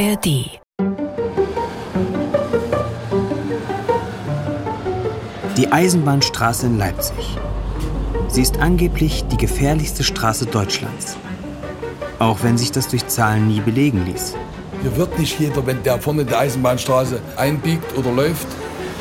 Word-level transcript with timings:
ARD. 0.00 0.60
Die 5.56 5.72
Eisenbahnstraße 5.72 6.66
in 6.66 6.78
Leipzig. 6.78 7.36
Sie 8.28 8.42
ist 8.42 8.60
angeblich 8.60 9.24
die 9.24 9.36
gefährlichste 9.36 10.04
Straße 10.04 10.46
Deutschlands. 10.46 11.16
Auch 12.20 12.44
wenn 12.44 12.56
sich 12.56 12.70
das 12.70 12.86
durch 12.86 13.08
Zahlen 13.08 13.48
nie 13.48 13.58
belegen 13.58 14.06
ließ. 14.06 14.36
Hier 14.82 14.96
wird 14.96 15.18
nicht 15.18 15.40
jeder, 15.40 15.66
wenn 15.66 15.82
der 15.82 16.00
vorne 16.00 16.22
in 16.22 16.28
der 16.28 16.38
Eisenbahnstraße 16.38 17.20
einbiegt 17.36 17.98
oder 17.98 18.12
läuft, 18.12 18.46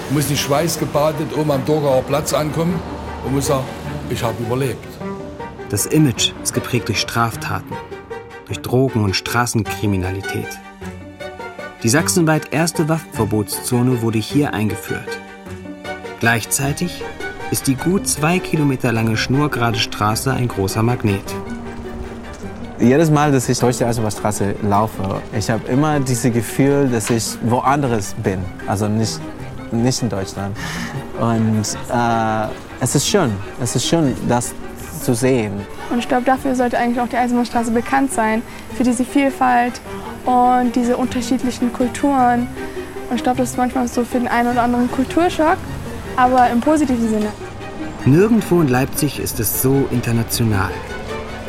muss 0.10 0.30
nicht 0.30 0.42
schweißgebadet 0.42 1.38
oben 1.38 1.52
am 1.52 1.64
Dorgauer 1.66 2.02
Platz 2.02 2.34
ankommen 2.34 2.80
und 3.24 3.36
muss 3.36 3.48
sagen, 3.48 3.66
ich 4.10 4.24
habe 4.24 4.42
überlebt. 4.42 4.88
Das 5.70 5.86
Image 5.86 6.32
ist 6.42 6.56
geprägt 6.56 6.88
durch 6.88 7.02
Straftaten, 7.02 7.74
durch 8.48 8.62
Drogen- 8.62 9.04
und 9.04 9.16
Straßenkriminalität. 9.16 10.48
Die 11.84 11.90
sachsenweit 11.90 12.54
erste 12.54 12.90
Waffenverbotszone 12.90 14.02
wurde 14.02 14.18
hier 14.18 14.52
eingeführt. 14.52 15.20
Gleichzeitig 16.20 17.04
ist 17.52 17.68
die 17.68 17.76
gut 17.76 18.08
zwei 18.08 18.40
Kilometer 18.40 18.92
lange 18.92 19.16
schnurgerade 19.16 19.78
Straße 19.78 20.34
ein 20.34 20.48
großer 20.48 20.82
Magnet. 20.82 21.36
Jedes 22.80 23.12
Mal, 23.12 23.32
dass 23.32 23.48
ich 23.48 23.60
durch 23.60 23.78
die 23.78 23.86
Eisenbahnstraße 23.86 24.56
laufe, 24.64 25.22
ich 25.38 25.52
habe 25.52 25.68
immer 25.68 26.00
dieses 26.00 26.34
Gefühl, 26.34 26.90
dass 26.90 27.12
ich 27.12 27.38
woanders 27.44 28.16
bin. 28.24 28.40
Also 28.66 28.88
nicht, 28.88 29.20
nicht 29.72 30.02
in 30.02 30.10
Deutschland. 30.10 30.58
Und 31.20 31.62
äh, 31.94 32.48
es 32.80 32.96
ist 32.96 33.08
schön, 33.08 33.32
es 33.62 33.76
ist 33.76 33.86
schön, 33.86 34.16
das 34.28 34.54
zu 35.04 35.14
sehen. 35.14 35.54
Und 35.92 36.00
ich 36.00 36.08
glaube, 36.08 36.26
dafür 36.26 36.56
sollte 36.56 36.78
eigentlich 36.78 37.00
auch 37.00 37.08
die 37.08 37.18
Eisenbahnstraße 37.18 37.72
bekannt 37.72 38.12
sein, 38.12 38.42
für 38.76 38.84
diese 38.84 39.06
Vielfalt 39.06 39.80
und 40.28 40.76
diese 40.76 40.98
unterschiedlichen 40.98 41.72
Kulturen. 41.72 42.48
Und 43.10 43.16
ich 43.16 43.24
glaube, 43.24 43.40
das 43.40 43.52
ist 43.52 43.58
manchmal 43.58 43.88
so 43.88 44.04
für 44.04 44.20
den 44.20 44.28
einen 44.28 44.52
oder 44.52 44.62
anderen 44.62 44.92
Kulturschock, 44.92 45.58
aber 46.18 46.50
im 46.50 46.60
positiven 46.60 47.10
Sinne. 47.10 47.28
Nirgendwo 48.06 48.62
in 48.62 48.68
Leipzig 48.68 49.20
ist 49.20 49.40
es 49.40 49.62
so 49.62 49.86
international. 49.90 50.72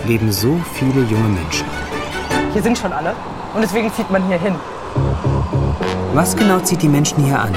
Leben 0.07 0.31
so 0.31 0.61
viele 0.75 1.03
junge 1.03 1.29
Menschen. 1.29 1.67
Hier 2.53 2.63
sind 2.63 2.79
schon 2.79 2.93
alle 2.93 3.15
und 3.55 3.63
deswegen 3.63 3.93
zieht 3.93 4.11
man 4.11 4.25
hier 4.29 4.39
hin. 4.39 4.55
Was 6.15 6.37
genau 6.37 6.61
zieht 6.61 6.83
die 6.83 6.89
Menschen 6.89 7.25
hier 7.25 7.41
an? 7.41 7.55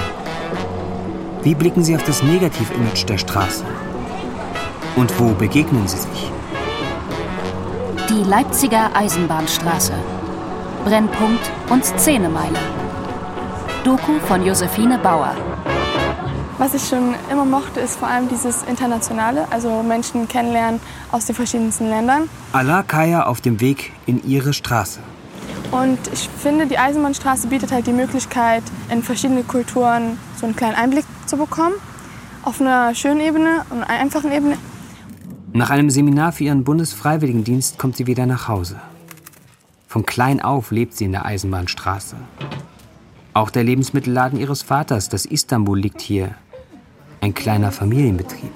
Wie 1.43 1.55
blicken 1.55 1.83
sie 1.83 1.95
auf 1.95 2.03
das 2.03 2.23
Negativ-Image 2.23 3.07
der 3.07 3.17
Straße? 3.19 3.63
Und 4.95 5.19
wo 5.19 5.33
begegnen 5.33 5.87
sie 5.87 5.97
sich? 5.97 6.31
Die 8.09 8.23
Leipziger 8.27 8.89
Eisenbahnstraße. 8.95 9.93
Brennpunkt 10.83 11.51
und 11.69 11.85
Szenemeile. 11.85 12.57
Doku 13.83 14.19
von 14.25 14.43
Josephine 14.45 14.97
Bauer. 14.97 15.35
Was 16.57 16.73
ich 16.73 16.87
schon 16.87 17.15
immer 17.31 17.45
mochte, 17.45 17.79
ist 17.79 17.97
vor 17.97 18.07
allem 18.07 18.27
dieses 18.27 18.63
Internationale, 18.63 19.47
also 19.51 19.83
Menschen 19.83 20.27
kennenlernen 20.27 20.79
aus 21.11 21.25
den 21.25 21.35
verschiedensten 21.35 21.87
Ländern. 21.87 22.29
Allah 22.51 22.83
Kaya 22.83 23.25
auf 23.25 23.41
dem 23.41 23.59
Weg 23.59 23.91
in 24.05 24.23
ihre 24.27 24.53
Straße. 24.53 24.99
Und 25.71 25.99
ich 26.11 26.29
finde, 26.29 26.67
die 26.67 26.77
Eisenbahnstraße 26.77 27.47
bietet 27.47 27.71
halt 27.71 27.87
die 27.87 27.93
Möglichkeit, 27.93 28.63
in 28.89 29.03
verschiedene 29.03 29.43
Kulturen 29.43 30.17
so 30.35 30.45
einen 30.45 30.55
kleinen 30.55 30.75
Einblick 30.75 31.05
zu 31.25 31.37
bekommen. 31.37 31.75
Auf 32.43 32.59
einer 32.59 32.93
schönen 32.95 33.21
Ebene 33.21 33.65
und 33.69 33.83
einer 33.83 34.01
einfachen 34.01 34.31
Ebene. 34.31 34.57
Nach 35.53 35.69
einem 35.69 35.89
Seminar 35.89 36.31
für 36.31 36.45
ihren 36.45 36.63
Bundesfreiwilligendienst 36.63 37.77
kommt 37.77 37.97
sie 37.97 38.07
wieder 38.07 38.25
nach 38.25 38.47
Hause. 38.47 38.81
Von 39.91 40.05
klein 40.05 40.39
auf 40.41 40.71
lebt 40.71 40.95
sie 40.95 41.03
in 41.03 41.11
der 41.11 41.25
Eisenbahnstraße. 41.25 42.15
Auch 43.33 43.49
der 43.49 43.65
Lebensmittelladen 43.65 44.39
ihres 44.39 44.61
Vaters, 44.61 45.09
das 45.09 45.25
Istanbul, 45.25 45.77
liegt 45.77 45.99
hier. 45.99 46.35
Ein 47.19 47.33
kleiner 47.33 47.73
Familienbetrieb. 47.73 48.53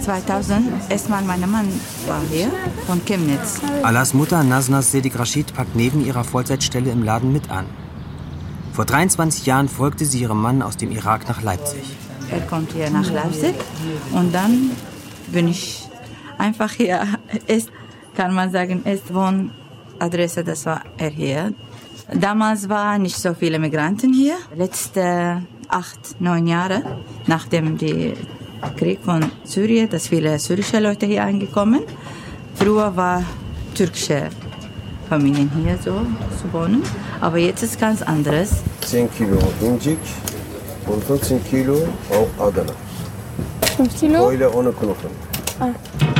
2000 0.00 0.90
erstmal 0.90 1.22
mein 1.22 1.48
Mann 1.48 1.68
war 2.08 2.20
hier 2.32 2.50
von 2.84 3.04
Chemnitz. 3.04 3.60
Allahs 3.84 4.12
Mutter 4.12 4.42
Nasnas 4.42 4.90
Sedik 4.90 5.16
Rashid 5.16 5.54
packt 5.54 5.76
neben 5.76 6.04
ihrer 6.04 6.24
Vollzeitstelle 6.24 6.90
im 6.90 7.04
Laden 7.04 7.32
mit 7.32 7.52
an. 7.52 7.66
Vor 8.72 8.86
23 8.86 9.46
Jahren 9.46 9.68
folgte 9.68 10.04
sie 10.04 10.18
ihrem 10.18 10.42
Mann 10.42 10.62
aus 10.62 10.76
dem 10.76 10.90
Irak 10.90 11.28
nach 11.28 11.42
Leipzig. 11.42 11.94
Er 12.32 12.40
kommt 12.40 12.72
hier 12.72 12.90
nach 12.90 13.08
Leipzig 13.08 13.54
und 14.10 14.34
dann 14.34 14.72
bin 15.28 15.46
ich 15.46 15.88
einfach 16.38 16.72
hier. 16.72 17.06
Ist, 17.46 17.70
kann 18.16 18.34
man 18.34 18.50
sagen, 18.50 18.84
ist 18.84 19.12
Wohnadresse, 20.04 20.44
das 20.44 20.66
war 20.66 20.82
er 20.98 21.08
hier. 21.08 21.54
Damals 22.12 22.68
waren 22.68 23.02
nicht 23.02 23.16
so 23.16 23.32
viele 23.32 23.58
Migranten 23.58 24.12
hier. 24.12 24.34
Letzte 24.54 25.42
acht, 25.68 26.20
neun 26.20 26.46
Jahre, 26.46 26.82
nachdem 27.26 27.78
der 27.78 28.12
Krieg 28.76 28.98
von 29.02 29.30
Syrien, 29.44 29.88
dass 29.88 30.08
viele 30.08 30.38
syrische 30.38 30.78
Leute 30.78 31.06
hier 31.06 31.24
angekommen. 31.24 31.80
Früher 32.54 32.94
war 32.94 33.22
türkische 33.74 34.28
Familien 35.08 35.50
hier 35.62 35.78
so 35.82 36.06
zu 36.38 36.52
wohnen, 36.52 36.82
aber 37.20 37.38
jetzt 37.38 37.62
ist 37.62 37.80
ganz 37.80 38.02
anderes. 38.02 38.62
10 38.82 39.10
Kilo 39.12 39.38
Incik 39.62 39.98
und 40.86 41.02
15 41.02 41.42
Kilo 41.44 41.88
auch 42.10 42.46
Adana. 42.46 42.72
5 43.76 44.00
Kilo? 44.00 44.26
Keule 44.26 44.52
ohne 44.52 44.72
Knochen. 44.72 45.10
Ah. 45.60 46.13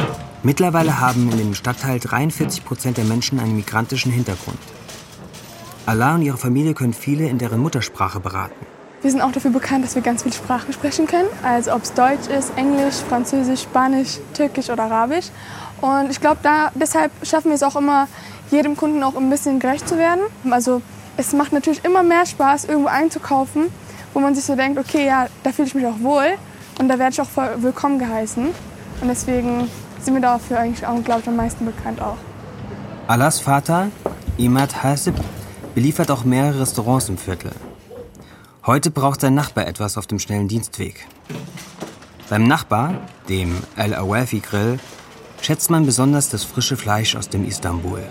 Mittlerweile 0.47 1.01
haben 1.01 1.31
in 1.33 1.39
dem 1.39 1.55
Stadtteil 1.55 1.99
43 1.99 2.67
Prozent 2.67 2.99
der 2.99 3.07
Menschen 3.07 3.41
einen 3.41 3.57
migrantischen 3.57 4.13
Hintergrund. 4.13 4.59
Allah 5.87 6.17
und 6.17 6.23
ihre 6.23 6.37
Familie 6.37 6.75
können 6.75 6.93
viele 6.93 7.27
in 7.31 7.39
deren 7.39 7.61
Muttersprache 7.61 8.21
beraten. 8.21 8.67
Wir 9.01 9.11
sind 9.11 9.23
auch 9.23 9.33
dafür 9.33 9.53
bekannt, 9.53 9.87
dass 9.87 9.95
wir 9.95 10.03
ganz 10.03 10.23
viele 10.23 10.35
Sprachen 10.35 10.75
sprechen 10.75 11.07
können. 11.07 11.29
Also 11.43 11.73
ob 11.73 11.85
es 11.85 11.95
Deutsch 11.95 12.29
ist, 12.29 12.53
Englisch, 12.57 12.97
Französisch, 13.09 13.63
Spanisch, 13.63 14.19
Türkisch 14.35 14.69
oder 14.69 14.83
Arabisch. 14.83 15.31
Und 15.81 16.11
ich 16.11 16.21
glaube, 16.21 16.41
deshalb 16.75 17.11
schaffen 17.23 17.49
wir 17.49 17.55
es 17.55 17.63
auch 17.63 17.77
immer, 17.77 18.07
jedem 18.51 18.77
Kunden 18.77 19.03
auch 19.03 19.17
ein 19.17 19.31
bisschen 19.31 19.61
gerecht 19.61 19.89
zu 19.89 19.97
werden. 19.97 20.21
Also 20.51 20.83
es 21.17 21.33
macht 21.33 21.55
natürlich 21.55 21.83
immer 21.87 22.03
mehr 22.03 22.27
Spaß, 22.27 22.67
irgendwo 22.67 22.89
einzukaufen, 22.89 23.69
wo 24.13 24.21
man 24.21 24.35
sich 24.35 24.45
so 24.45 24.57
denkt, 24.57 24.79
okay, 24.79 25.07
ja, 25.07 25.27
da 25.43 25.53
fühle 25.53 25.69
ich 25.69 25.75
mich 25.75 25.87
auch 25.87 26.01
wohl 26.01 26.35
und 26.79 26.89
da 26.89 26.99
werde 26.99 27.15
ich 27.15 27.21
auch 27.23 27.31
voll 27.31 27.49
willkommen 27.63 27.99
geheißen. 27.99 28.49
Und 29.01 29.09
deswegen 29.09 29.69
sind 30.05 30.15
wir 30.15 30.21
dafür 30.21 30.59
eigentlich 30.59 30.87
auch, 30.87 31.03
glaube 31.03 31.21
ich, 31.23 31.29
am 31.29 31.37
meisten 31.37 31.65
bekannt 31.65 32.01
auch. 32.01 32.17
Allahs 33.07 33.41
Vater, 33.41 33.89
Imad 34.37 34.83
Hasib, 34.83 35.15
beliefert 35.75 36.11
auch 36.11 36.25
mehrere 36.25 36.61
Restaurants 36.61 37.09
im 37.09 37.19
Viertel. 37.19 37.53
Heute 38.67 38.91
braucht 38.91 39.21
sein 39.21 39.35
Nachbar 39.35 39.67
etwas 39.67 39.99
auf 39.99 40.07
dem 40.07 40.19
schnellen 40.19 40.49
Dienstweg. 40.49 41.07
Beim 42.31 42.47
Nachbar, 42.47 42.95
dem 43.29 43.55
Al-Awafi 43.77 44.41
Grill, 44.41 44.79
schätzt 45.43 45.71
man 45.71 45.85
besonders 45.85 46.31
das 46.31 46.45
frische 46.45 46.77
Fleisch 46.77 47.17
aus 47.17 47.29
dem 47.29 47.47
Istanbul. 47.47 48.03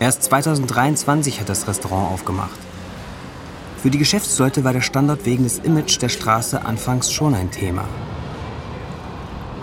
Erst 0.00 0.24
2023 0.24 1.38
hat 1.40 1.48
das 1.48 1.68
Restaurant 1.68 2.12
aufgemacht. 2.12 2.58
Für 3.80 3.90
die 3.90 3.98
Geschäftsleute 3.98 4.64
war 4.64 4.72
der 4.72 4.80
Standort 4.80 5.24
wegen 5.26 5.44
des 5.44 5.58
Image 5.58 6.00
der 6.02 6.08
Straße 6.08 6.64
anfangs 6.64 7.12
schon 7.12 7.34
ein 7.34 7.50
Thema. 7.50 7.84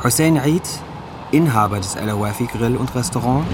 Hussein 0.03 0.37
Eid, 0.37 0.61
Inhaber 1.31 1.77
des 1.77 1.95
Al-Awafi 1.97 2.45
Grill 2.45 2.75
und 2.77 2.93
Restaurant, 2.95 3.45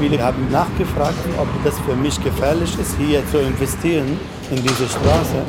Viele 0.00 0.20
haben 0.20 0.50
nachgefragt, 0.50 1.14
ob 1.38 1.46
das 1.62 1.78
für 1.80 1.94
mich 1.94 2.22
gefährlich 2.22 2.76
ist, 2.80 2.96
hier 2.98 3.22
zu 3.30 3.38
investieren 3.38 4.18
in 4.50 4.56
diese 4.56 4.88
Straße. 4.88 5.42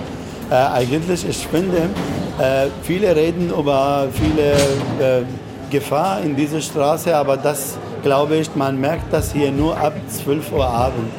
Äh, 0.52 0.54
eigentlich, 0.54 1.28
ich 1.28 1.48
finde, 1.48 1.90
äh, 2.38 2.68
viele 2.84 3.16
reden 3.16 3.50
über 3.50 4.08
viele 4.14 4.52
äh, 4.52 5.24
Gefahr 5.72 6.22
in 6.22 6.36
dieser 6.36 6.62
Straße, 6.62 7.16
aber 7.16 7.38
das 7.38 7.78
glaube 8.04 8.36
ich, 8.36 8.56
man 8.56 8.80
merkt 8.80 9.12
das 9.12 9.34
hier 9.34 9.52
nur 9.52 9.76
ab 9.78 9.94
12 10.10 10.52
Uhr 10.52 10.68
Abend. 10.68 11.10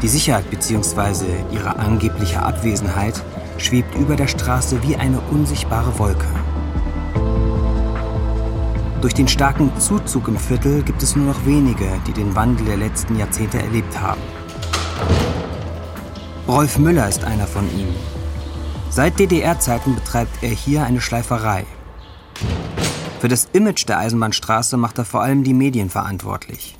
Die 0.00 0.08
Sicherheit 0.08 0.50
bzw. 0.50 1.26
ihre 1.52 1.76
angebliche 1.76 2.42
Abwesenheit 2.42 3.22
schwebt 3.58 3.94
über 3.94 4.16
der 4.16 4.26
Straße 4.26 4.82
wie 4.82 4.96
eine 4.96 5.20
unsichtbare 5.20 5.98
Wolke. 5.98 6.26
Durch 9.00 9.14
den 9.14 9.28
starken 9.28 9.70
Zuzug 9.78 10.28
im 10.28 10.38
Viertel 10.38 10.82
gibt 10.82 11.02
es 11.02 11.14
nur 11.14 11.26
noch 11.26 11.44
wenige, 11.44 11.88
die 12.06 12.12
den 12.12 12.34
Wandel 12.34 12.64
der 12.66 12.78
letzten 12.78 13.18
Jahrzehnte 13.18 13.58
erlebt 13.58 14.00
haben. 14.00 14.22
Rolf 16.48 16.78
Müller 16.78 17.08
ist 17.08 17.24
einer 17.24 17.46
von 17.46 17.64
ihnen. 17.78 17.94
Seit 18.90 19.18
DDR-Zeiten 19.18 19.94
betreibt 19.94 20.42
er 20.42 20.50
hier 20.50 20.84
eine 20.84 21.00
Schleiferei. 21.00 21.66
Für 23.20 23.28
das 23.28 23.48
Image 23.52 23.88
der 23.88 23.98
Eisenbahnstraße 23.98 24.76
macht 24.76 24.98
er 24.98 25.04
vor 25.04 25.22
allem 25.22 25.44
die 25.44 25.54
Medien 25.54 25.90
verantwortlich. 25.90 26.76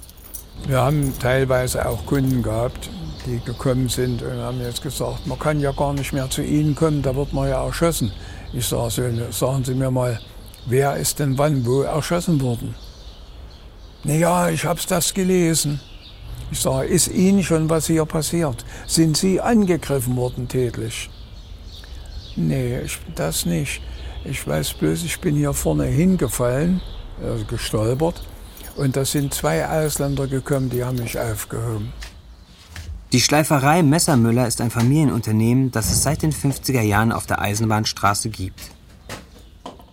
Wir 0.66 0.80
haben 0.80 1.12
teilweise 1.18 1.86
auch 1.88 2.06
Kunden 2.06 2.42
gehabt, 2.42 2.90
die 3.26 3.40
gekommen 3.40 3.88
sind 3.88 4.22
und 4.22 4.36
haben 4.38 4.60
jetzt 4.60 4.82
gesagt, 4.82 5.26
man 5.26 5.38
kann 5.38 5.60
ja 5.60 5.72
gar 5.72 5.92
nicht 5.92 6.12
mehr 6.12 6.28
zu 6.30 6.42
Ihnen 6.42 6.74
kommen, 6.74 7.02
da 7.02 7.14
wird 7.14 7.32
man 7.32 7.48
ja 7.48 7.64
erschossen. 7.64 8.12
Ich 8.52 8.66
sage 8.66 8.90
so, 8.90 9.02
sagen 9.30 9.64
Sie 9.64 9.74
mir 9.74 9.90
mal, 9.90 10.20
wer 10.66 10.96
ist 10.96 11.18
denn 11.18 11.36
wann 11.38 11.64
wo 11.66 11.82
erschossen 11.82 12.40
worden? 12.40 12.74
Naja, 14.04 14.50
ich 14.50 14.64
hab's 14.64 14.86
das 14.86 15.14
gelesen. 15.14 15.80
Ich 16.50 16.60
sage, 16.60 16.88
ist 16.88 17.08
Ihnen 17.08 17.42
schon 17.42 17.70
was 17.70 17.86
hier 17.86 18.04
passiert? 18.04 18.64
Sind 18.86 19.16
Sie 19.16 19.40
angegriffen 19.40 20.16
worden 20.16 20.46
tätlich? 20.46 21.10
Nee, 22.36 22.80
ich, 22.80 22.98
das 23.14 23.46
nicht. 23.46 23.80
Ich 24.24 24.46
weiß 24.46 24.74
bloß, 24.74 25.04
ich 25.04 25.20
bin 25.20 25.36
hier 25.36 25.52
vorne 25.52 25.86
hingefallen, 25.86 26.80
also 27.22 27.44
gestolpert. 27.44 28.22
Und 28.76 28.96
da 28.96 29.04
sind 29.04 29.32
zwei 29.32 29.66
Ausländer 29.66 30.26
gekommen, 30.26 30.68
die 30.70 30.84
haben 30.84 30.98
mich 30.98 31.18
aufgehoben. 31.18 31.92
Die 33.14 33.20
Schleiferei 33.20 33.84
Messermüller 33.84 34.48
ist 34.48 34.60
ein 34.60 34.72
Familienunternehmen, 34.72 35.70
das 35.70 35.92
es 35.92 36.02
seit 36.02 36.22
den 36.22 36.32
50er 36.32 36.80
Jahren 36.80 37.12
auf 37.12 37.26
der 37.26 37.40
Eisenbahnstraße 37.40 38.28
gibt. 38.28 38.58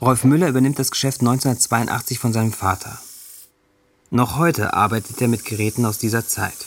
Rolf 0.02 0.24
Müller 0.24 0.48
übernimmt 0.48 0.80
das 0.80 0.90
Geschäft 0.90 1.20
1982 1.22 2.18
von 2.18 2.34
seinem 2.34 2.52
Vater. 2.52 2.98
Noch 4.10 4.40
heute 4.40 4.74
arbeitet 4.74 5.22
er 5.22 5.28
mit 5.28 5.46
Geräten 5.46 5.86
aus 5.86 6.00
dieser 6.00 6.26
Zeit. 6.26 6.66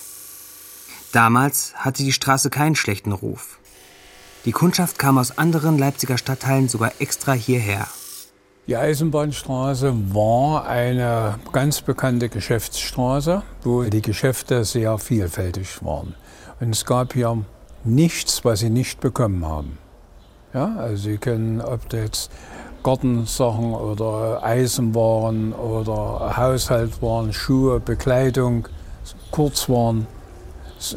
Damals 1.10 1.74
hatte 1.74 2.04
die 2.04 2.12
Straße 2.12 2.50
keinen 2.50 2.76
schlechten 2.76 3.10
Ruf. 3.10 3.58
Die 4.44 4.52
Kundschaft 4.52 4.96
kam 4.96 5.18
aus 5.18 5.36
anderen 5.36 5.76
Leipziger 5.76 6.18
Stadtteilen 6.18 6.68
sogar 6.68 6.92
extra 7.00 7.32
hierher. 7.32 7.88
Die 8.68 8.76
Eisenbahnstraße 8.76 9.92
war 10.14 10.68
eine 10.68 11.40
ganz 11.50 11.80
bekannte 11.80 12.28
Geschäftsstraße, 12.28 13.42
wo 13.64 13.82
die 13.82 14.02
Geschäfte 14.02 14.64
sehr 14.64 14.98
vielfältig 14.98 15.84
waren. 15.84 16.14
Und 16.64 16.70
es 16.70 16.86
gab 16.86 17.12
hier 17.12 17.44
nichts, 17.84 18.42
was 18.42 18.60
sie 18.60 18.70
nicht 18.70 19.00
bekommen 19.00 19.44
haben. 19.44 19.76
Ja, 20.54 20.76
also 20.78 20.96
Sie 21.10 21.18
können, 21.18 21.60
ob 21.60 21.86
das 21.90 22.00
jetzt 22.00 22.30
Gartensachen 22.82 23.74
oder 23.74 24.42
Eisenwaren 24.42 25.52
oder 25.52 26.34
Haushaltwaren, 26.38 27.34
Schuhe, 27.34 27.80
Bekleidung, 27.80 28.66
Kurzwaren, 29.30 30.06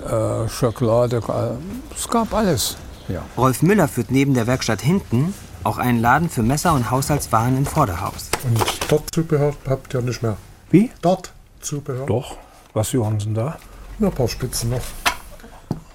äh, 0.10 0.48
Schokolade, 0.48 1.18
äh, 1.18 1.94
es 1.94 2.08
gab 2.08 2.34
alles. 2.34 2.78
Ja. 3.10 3.24
Rolf 3.38 3.62
Müller 3.62 3.90
führt 3.90 4.10
neben 4.10 4.36
der 4.36 4.48
Werkstatt 4.48 4.80
hinten 4.80 5.34
auch 5.66 5.80
einen 5.80 6.00
Laden 6.00 6.30
für 6.30 6.44
Messer 6.44 6.74
und 6.75 6.90
Haushaltswaren 6.92 7.58
im 7.58 7.66
Vorderhaus. 7.66 8.30
Und 8.46 8.64
dort 8.90 9.14
Zubehör 9.14 9.54
habt 9.68 9.94
ihr 9.94 10.02
nicht 10.02 10.24
mehr? 10.24 10.38
Wie? 10.72 10.92
Dort 11.02 11.34
Zubehör? 11.60 12.06
Doch. 12.06 12.38
Was 12.74 12.92
suchen 12.92 13.19
Sie 13.19 13.25
denn 13.25 13.36
da? 13.36 13.58
Nur 14.00 14.12
ein 14.12 14.16
paar 14.16 14.30
Spitzen 14.30 14.69
noch. 14.69 15.06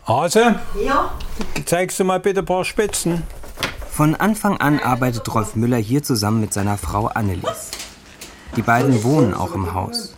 Hase? 0.07 0.57
Ja? 0.85 1.13
Zeigst 1.65 2.01
du 2.01 2.05
mal 2.05 2.19
bitte 2.19 2.41
ein 2.41 2.47
paar 2.47 2.65
Spitzen? 2.65 3.23
Von 3.91 4.17
Anfang 4.17 4.57
an 4.57 4.81
arbeitet 4.81 5.33
Rolf 5.33 5.55
Müller 5.55 5.77
hier 5.77 6.03
zusammen 6.03 6.41
mit 6.41 6.53
seiner 6.53 6.77
Frau 6.77 7.07
Annelies. 7.07 7.71
Die 8.57 8.63
beiden 8.63 9.05
wohnen 9.05 9.33
auch 9.33 9.55
im 9.55 9.75
Haus. 9.75 10.17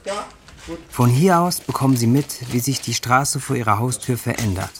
Von 0.89 1.11
hier 1.11 1.39
aus 1.39 1.61
bekommen 1.61 1.97
sie 1.97 2.07
mit, 2.07 2.53
wie 2.53 2.61
sich 2.61 2.81
die 2.81 2.95
Straße 2.95 3.41
vor 3.41 3.57
ihrer 3.57 3.79
Haustür 3.79 4.17
verändert. 4.17 4.71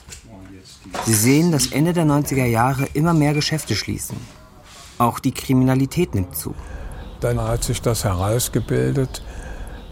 Sie 1.05 1.15
sehen, 1.15 1.53
dass 1.53 1.67
Ende 1.67 1.93
der 1.93 2.07
90er 2.07 2.47
Jahre 2.47 2.87
immer 2.95 3.12
mehr 3.12 3.35
Geschäfte 3.35 3.75
schließen. 3.75 4.17
Auch 4.97 5.19
die 5.19 5.33
Kriminalität 5.33 6.15
nimmt 6.15 6.37
zu. 6.37 6.55
Dann 7.21 7.41
hat 7.41 7.65
sich 7.65 7.83
das 7.83 8.05
herausgebildet 8.05 9.23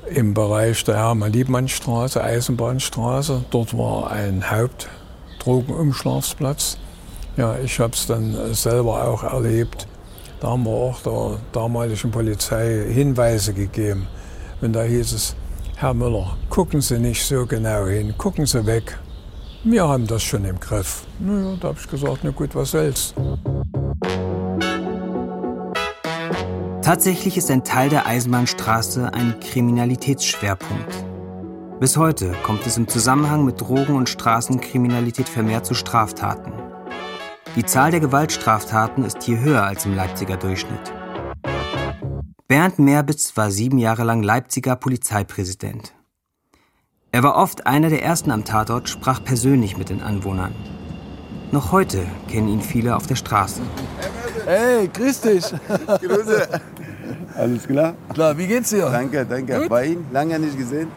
im 0.06 0.32
Bereich 0.32 0.84
der 0.84 0.96
Hermann-Liebmann-Straße, 0.96 2.22
Eisenbahnstraße. 2.22 3.44
Dort 3.50 3.76
war 3.76 4.10
ein 4.10 4.50
Hauptdrogenumschlagsplatz. 5.46 6.78
Ja, 7.36 7.58
ich 7.58 7.78
habe 7.80 7.94
es 7.94 8.06
dann 8.06 8.54
selber 8.54 9.06
auch 9.06 9.22
erlebt. 9.22 9.86
Da 10.40 10.48
haben 10.48 10.64
wir 10.64 10.72
auch 10.72 11.00
der 11.00 11.38
damaligen 11.52 12.10
Polizei 12.10 12.86
Hinweise 12.88 13.54
gegeben. 13.54 14.06
Und 14.60 14.72
da 14.74 14.82
hieß 14.82 15.12
es, 15.12 15.36
Herr 15.76 15.94
Müller, 15.94 16.36
gucken 16.50 16.80
Sie 16.80 16.98
nicht 16.98 17.24
so 17.24 17.46
genau 17.46 17.86
hin, 17.86 18.14
gucken 18.18 18.46
Sie 18.46 18.64
weg. 18.66 18.98
Wir 19.64 19.86
haben 19.86 20.06
das 20.06 20.22
schon 20.22 20.44
im 20.44 20.58
Griff. 20.58 21.04
Naja, 21.18 21.56
da 21.60 21.68
habe 21.68 21.78
ich 21.80 21.88
gesagt, 21.88 22.18
na 22.22 22.30
gut, 22.30 22.54
was 22.54 22.72
soll's. 22.72 23.14
Tatsächlich 26.82 27.36
ist 27.36 27.50
ein 27.50 27.62
Teil 27.62 27.88
der 27.88 28.06
Eisenbahnstraße 28.06 29.14
ein 29.14 29.38
Kriminalitätsschwerpunkt. 29.38 31.11
Bis 31.82 31.96
heute 31.96 32.30
kommt 32.44 32.64
es 32.64 32.76
im 32.76 32.86
Zusammenhang 32.86 33.44
mit 33.44 33.60
Drogen- 33.60 33.96
und 33.96 34.08
Straßenkriminalität 34.08 35.28
vermehrt 35.28 35.66
zu 35.66 35.74
Straftaten. 35.74 36.52
Die 37.56 37.64
Zahl 37.64 37.90
der 37.90 37.98
Gewaltstraftaten 37.98 39.04
ist 39.04 39.24
hier 39.24 39.40
höher 39.40 39.64
als 39.64 39.84
im 39.84 39.96
Leipziger 39.96 40.36
Durchschnitt. 40.36 40.92
Bernd 42.46 42.78
Merbitz 42.78 43.36
war 43.36 43.50
sieben 43.50 43.78
Jahre 43.78 44.04
lang 44.04 44.22
Leipziger 44.22 44.76
Polizeipräsident. 44.76 45.92
Er 47.10 47.24
war 47.24 47.34
oft 47.34 47.66
einer 47.66 47.90
der 47.90 48.04
ersten 48.04 48.30
am 48.30 48.44
Tatort, 48.44 48.88
sprach 48.88 49.24
persönlich 49.24 49.76
mit 49.76 49.88
den 49.88 50.02
Anwohnern. 50.02 50.54
Noch 51.50 51.72
heute 51.72 52.06
kennen 52.30 52.46
ihn 52.46 52.62
viele 52.62 52.94
auf 52.94 53.08
der 53.08 53.16
Straße. 53.16 53.60
Hey, 54.46 54.86
grüß 54.86 55.20
dich. 55.22 55.46
Grüße. 56.00 56.60
Alles 57.36 57.66
klar? 57.66 57.94
Klar, 58.12 58.36
wie 58.38 58.46
geht's 58.46 58.70
dir? 58.70 58.88
Danke, 58.90 59.24
danke. 59.26 59.60
Gut? 59.60 59.68
Bei 59.68 59.86
Ihnen? 59.86 60.06
Lange 60.12 60.38
nicht 60.38 60.56
gesehen. 60.56 60.88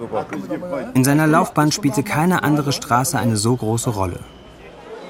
In 0.94 1.04
seiner 1.04 1.28
Laufbahn 1.28 1.72
spielte 1.72 2.04
keine 2.04 2.44
andere 2.44 2.72
Straße 2.72 3.18
eine 3.18 3.38
so 3.38 3.56
große 3.56 3.90
Rolle. 3.90 4.20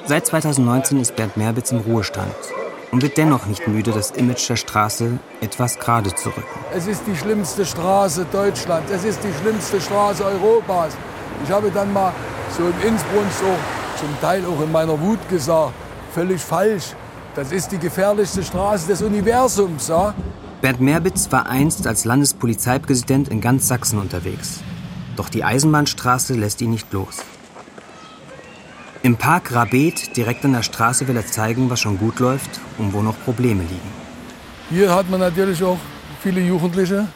Seit 0.06 0.26
2019 0.28 1.00
ist 1.02 1.16
Bernd 1.16 1.36
Merbitz 1.36 1.72
im 1.72 1.80
Ruhestand 1.80 2.36
und 2.92 3.02
wird 3.02 3.18
dennoch 3.18 3.48
nicht 3.48 3.68
müde, 3.68 3.92
das 3.92 4.12
Image 4.12 4.48
der 4.48 4.56
Straße 4.56 5.20
etwas 5.42 5.80
gerade 5.80 6.14
zu 6.14 6.30
rücken. 6.30 6.44
Es 6.76 6.88
ist 6.88 7.02
die 7.08 7.16
schlimmste 7.16 7.66
Straße 7.66 8.26
Deutschlands. 8.32 8.92
Es 8.92 9.04
ist 9.04 9.20
die 9.24 9.34
schlimmste 9.42 9.82
Straße 9.82 10.24
Europas. 10.24 10.96
Ich 11.44 11.52
habe 11.52 11.72
dann 11.72 11.92
mal 11.92 12.14
so 12.56 12.64
im 12.64 12.88
Innsbruck 12.88 13.26
so 13.32 14.00
zum 14.00 14.22
Teil 14.22 14.44
auch 14.46 14.62
in 14.62 14.72
meiner 14.72 15.00
Wut 15.02 15.20
gesagt, 15.28 15.74
völlig 16.14 16.42
falsch. 16.42 16.94
Das 17.36 17.52
ist 17.52 17.72
die 17.72 17.78
gefährlichste 17.80 18.44
Straße 18.44 18.88
des 18.88 19.02
Universums. 19.02 19.88
Ja? 19.88 20.14
Bernd 20.62 20.82
Merbitz 20.82 21.32
war 21.32 21.48
einst 21.48 21.86
als 21.86 22.06
Landespolizeipräsident 22.06 23.28
in 23.28 23.42
ganz 23.42 23.68
Sachsen 23.68 24.00
unterwegs. 24.00 24.62
Doch 25.16 25.30
die 25.30 25.44
Eisenbahnstraße 25.44 26.34
lässt 26.34 26.62
ihn 26.62 26.72
nicht 26.72 26.92
los. 26.92 27.18
Im 29.04 29.18
Park 29.18 29.54
Rabet, 29.54 30.18
direkt 30.18 30.44
an 30.46 30.54
der 30.54 30.64
Straße, 30.64 31.08
will 31.08 31.16
er 31.16 31.28
zeigen, 31.28 31.70
was 31.70 31.80
schon 31.80 32.00
gut 32.00 32.20
läuft 32.20 32.60
und 32.78 32.94
wo 32.94 33.02
noch 33.02 33.16
Probleme 33.24 33.62
liegen. 33.62 33.92
Hier 34.70 34.96
hat 34.96 35.10
man 35.10 35.20
natürlich 35.20 35.64
auch 35.64 35.78
viele 36.24 36.42
Jugendliche, 36.42 37.08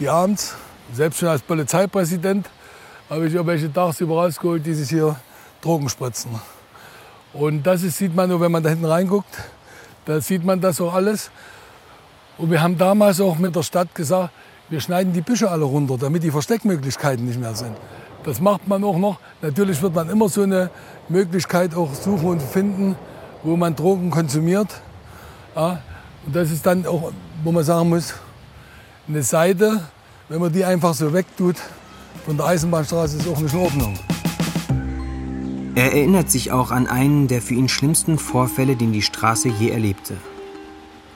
die 0.00 0.08
abends, 0.08 0.56
selbst 0.92 1.20
schon 1.20 1.28
als 1.28 1.42
Polizeipräsident, 1.42 2.48
habe 3.08 3.28
ich 3.28 3.34
irgendwelche 3.34 3.72
tagsüber 3.72 4.16
rausgeholt, 4.16 4.66
die 4.66 4.74
sich 4.74 4.88
hier 4.88 5.14
Drogen 5.60 5.88
spritzen. 5.88 6.32
Und 7.32 7.62
das 7.62 7.82
ist, 7.82 7.98
sieht 7.98 8.16
man 8.16 8.28
nur, 8.28 8.40
wenn 8.40 8.50
man 8.50 8.62
da 8.62 8.70
hinten 8.70 8.86
reinguckt. 8.86 9.32
Da 10.06 10.20
sieht 10.20 10.44
man 10.44 10.60
das 10.60 10.80
auch 10.80 10.94
alles. 10.94 11.30
Und 12.38 12.52
wir 12.52 12.62
haben 12.62 12.78
damals 12.78 13.20
auch 13.20 13.38
mit 13.38 13.54
der 13.56 13.64
Stadt 13.64 13.94
gesagt, 13.94 14.30
wir 14.70 14.80
schneiden 14.80 15.12
die 15.12 15.22
Büsche 15.22 15.50
alle 15.50 15.64
runter, 15.64 15.98
damit 15.98 16.22
die 16.22 16.30
Versteckmöglichkeiten 16.30 17.26
nicht 17.26 17.40
mehr 17.40 17.54
sind. 17.54 17.76
Das 18.22 18.40
macht 18.40 18.68
man 18.68 18.84
auch 18.84 18.96
noch. 18.96 19.18
Natürlich 19.42 19.82
wird 19.82 19.94
man 19.94 20.08
immer 20.08 20.28
so 20.28 20.42
eine 20.42 20.70
Möglichkeit 21.08 21.74
auch 21.74 21.94
suchen 21.94 22.28
und 22.28 22.42
finden, 22.42 22.96
wo 23.42 23.56
man 23.56 23.74
Drogen 23.74 24.10
konsumiert. 24.10 24.68
Ja, 25.56 25.80
und 26.26 26.36
das 26.36 26.50
ist 26.50 26.64
dann 26.64 26.86
auch, 26.86 27.12
wo 27.42 27.52
man 27.52 27.64
sagen 27.64 27.88
muss, 27.88 28.14
eine 29.08 29.22
Seite, 29.22 29.82
wenn 30.28 30.40
man 30.40 30.52
die 30.52 30.64
einfach 30.64 30.94
so 30.94 31.12
wegtut 31.12 31.56
von 32.24 32.36
der 32.36 32.46
Eisenbahnstraße, 32.46 33.16
ist 33.16 33.28
auch 33.28 33.40
nicht 33.40 33.54
in 33.54 33.60
Ordnung. 33.60 33.98
Er 35.74 35.92
erinnert 35.92 36.30
sich 36.30 36.52
auch 36.52 36.70
an 36.70 36.86
einen 36.86 37.28
der 37.28 37.40
für 37.40 37.54
ihn 37.54 37.68
schlimmsten 37.68 38.18
Vorfälle, 38.18 38.76
den 38.76 38.92
die 38.92 39.02
Straße 39.02 39.48
je 39.48 39.70
erlebte. 39.70 40.16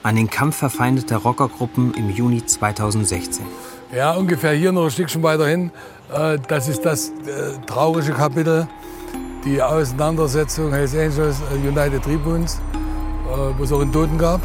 An 0.03 0.17
den 0.17 0.29
Kampf 0.29 0.57
verfeindeter 0.57 1.17
Rockergruppen 1.17 1.93
im 1.93 2.09
Juni 2.09 2.45
2016. 2.45 3.45
Ja, 3.95 4.11
ungefähr 4.11 4.51
hier 4.51 4.73
noch 4.73 4.83
ein 4.83 4.91
Stückchen 4.91 5.23
weiter 5.23 5.47
hin. 5.47 5.71
Äh, 6.13 6.37
Das 6.47 6.67
ist 6.67 6.83
das 6.83 7.09
äh, 7.09 7.57
traurige 7.65 8.11
Kapitel, 8.11 8.67
die 9.45 9.61
Auseinandersetzung 9.61 10.71
Hells 10.73 10.93
Angels 10.93 11.37
äh, 11.53 11.67
United 11.67 12.03
Tribunes, 12.03 12.59
wo 13.57 13.63
es 13.63 13.71
auch 13.71 13.79
einen 13.81 13.93
Toten 13.93 14.17
gab, 14.17 14.41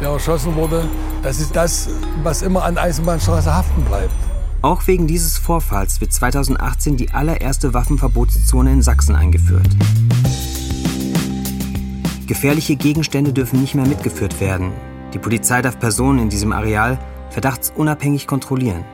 der 0.00 0.10
erschossen 0.10 0.54
wurde. 0.54 0.84
Das 1.22 1.40
ist 1.40 1.56
das, 1.56 1.88
was 2.22 2.42
immer 2.42 2.62
an 2.64 2.76
Eisenbahnstraße 2.76 3.52
haften 3.52 3.82
bleibt. 3.84 4.14
Auch 4.60 4.86
wegen 4.86 5.06
dieses 5.06 5.38
Vorfalls 5.38 6.00
wird 6.00 6.12
2018 6.12 6.96
die 6.96 7.10
allererste 7.12 7.74
Waffenverbotszone 7.74 8.70
in 8.70 8.82
Sachsen 8.82 9.16
eingeführt. 9.16 9.68
Gefährliche 12.32 12.76
Gegenstände 12.76 13.30
dürfen 13.30 13.60
nicht 13.60 13.74
mehr 13.74 13.84
mitgeführt 13.86 14.40
werden. 14.40 14.72
Die 15.12 15.18
Polizei 15.18 15.60
darf 15.60 15.78
Personen 15.78 16.18
in 16.18 16.30
diesem 16.30 16.52
Areal 16.52 16.98
verdachtsunabhängig 17.28 18.26
kontrollieren. 18.26 18.86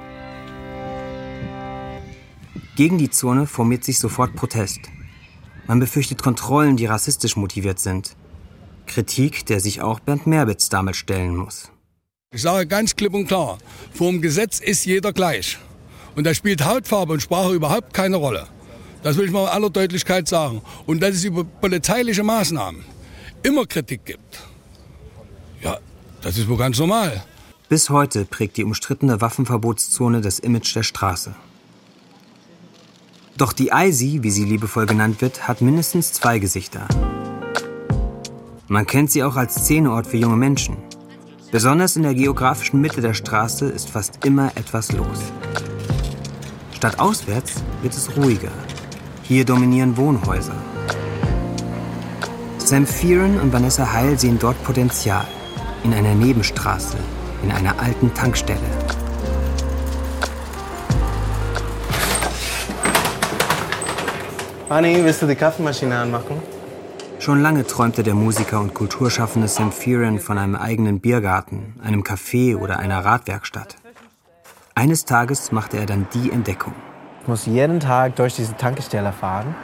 Gegen 2.74 2.98
die 2.98 3.10
Zone 3.10 3.46
formiert 3.46 3.84
sich 3.84 4.00
sofort 4.00 4.34
Protest. 4.34 4.80
Man 5.68 5.78
befürchtet 5.78 6.20
Kontrollen, 6.20 6.76
die 6.76 6.86
rassistisch 6.86 7.36
motiviert 7.36 7.78
sind. 7.78 8.16
Kritik, 8.88 9.46
der 9.46 9.60
sich 9.60 9.82
auch 9.82 10.00
Bernd 10.00 10.26
Merbitz 10.26 10.68
damals 10.68 10.96
stellen 10.96 11.36
muss. 11.36 11.70
Ich 12.34 12.42
sage 12.42 12.66
ganz 12.66 12.96
klipp 12.96 13.14
und 13.14 13.28
klar, 13.28 13.58
vor 13.94 14.10
dem 14.10 14.20
Gesetz 14.20 14.58
ist 14.58 14.84
jeder 14.84 15.12
gleich. 15.12 15.58
Und 16.16 16.24
da 16.24 16.34
spielt 16.34 16.64
Hautfarbe 16.64 17.12
und 17.12 17.22
Sprache 17.22 17.52
überhaupt 17.52 17.94
keine 17.94 18.16
Rolle. 18.16 18.48
Das 19.04 19.16
will 19.16 19.26
ich 19.26 19.30
mal 19.30 19.44
in 19.44 19.50
aller 19.50 19.70
Deutlichkeit 19.70 20.26
sagen. 20.26 20.60
Und 20.86 21.00
dass 21.00 21.14
es 21.14 21.22
über 21.22 21.44
polizeiliche 21.44 22.24
Maßnahmen 22.24 22.97
immer 23.42 23.66
Kritik 23.66 24.04
gibt, 24.04 24.40
ja, 25.62 25.78
das 26.22 26.38
ist 26.38 26.48
wohl 26.48 26.56
ganz 26.56 26.78
normal. 26.78 27.22
Bis 27.68 27.90
heute 27.90 28.24
prägt 28.24 28.56
die 28.56 28.64
umstrittene 28.64 29.20
Waffenverbotszone 29.20 30.20
das 30.20 30.38
Image 30.38 30.74
der 30.74 30.82
Straße. 30.82 31.34
Doch 33.36 33.52
die 33.52 33.70
ISI, 33.72 34.22
wie 34.22 34.30
sie 34.30 34.44
liebevoll 34.44 34.86
genannt 34.86 35.20
wird, 35.20 35.46
hat 35.46 35.60
mindestens 35.60 36.12
zwei 36.12 36.38
Gesichter. 36.38 36.88
Man 38.66 38.86
kennt 38.86 39.10
sie 39.10 39.22
auch 39.22 39.36
als 39.36 39.54
Szeneort 39.54 40.06
für 40.06 40.16
junge 40.16 40.36
Menschen. 40.36 40.76
Besonders 41.52 41.96
in 41.96 42.02
der 42.02 42.14
geografischen 42.14 42.80
Mitte 42.80 43.00
der 43.00 43.14
Straße 43.14 43.66
ist 43.66 43.90
fast 43.90 44.24
immer 44.24 44.50
etwas 44.56 44.92
los. 44.92 45.20
Statt 46.74 46.98
auswärts 46.98 47.62
wird 47.82 47.94
es 47.94 48.16
ruhiger. 48.16 48.52
Hier 49.22 49.44
dominieren 49.44 49.96
Wohnhäuser. 49.96 50.56
Sam 52.68 52.84
Fearon 52.84 53.40
und 53.40 53.50
Vanessa 53.50 53.94
Heil 53.94 54.18
sehen 54.18 54.38
dort 54.38 54.62
Potenzial. 54.62 55.24
In 55.84 55.94
einer 55.94 56.14
Nebenstraße, 56.14 56.98
in 57.42 57.50
einer 57.50 57.80
alten 57.80 58.12
Tankstelle. 58.12 58.60
Honey, 64.68 65.02
willst 65.02 65.22
du 65.22 65.26
die 65.26 65.34
Kaffeemaschine 65.34 65.96
anmachen? 65.96 66.42
Schon 67.18 67.40
lange 67.40 67.66
träumte 67.66 68.02
der 68.02 68.12
Musiker 68.12 68.60
und 68.60 68.74
Kulturschaffende 68.74 69.48
Sam 69.48 69.72
Fearon 69.72 70.18
von 70.18 70.36
einem 70.36 70.54
eigenen 70.54 71.00
Biergarten, 71.00 71.74
einem 71.82 72.02
Café 72.02 72.54
oder 72.54 72.78
einer 72.78 73.02
Radwerkstatt. 73.02 73.76
Eines 74.74 75.06
Tages 75.06 75.52
machte 75.52 75.78
er 75.78 75.86
dann 75.86 76.06
die 76.12 76.30
Entdeckung. 76.30 76.74
Ich 77.22 77.28
muss 77.28 77.46
jeden 77.46 77.80
Tag 77.80 78.16
durch 78.16 78.36
diese 78.36 78.58
Tankstelle 78.58 79.14
fahren 79.14 79.54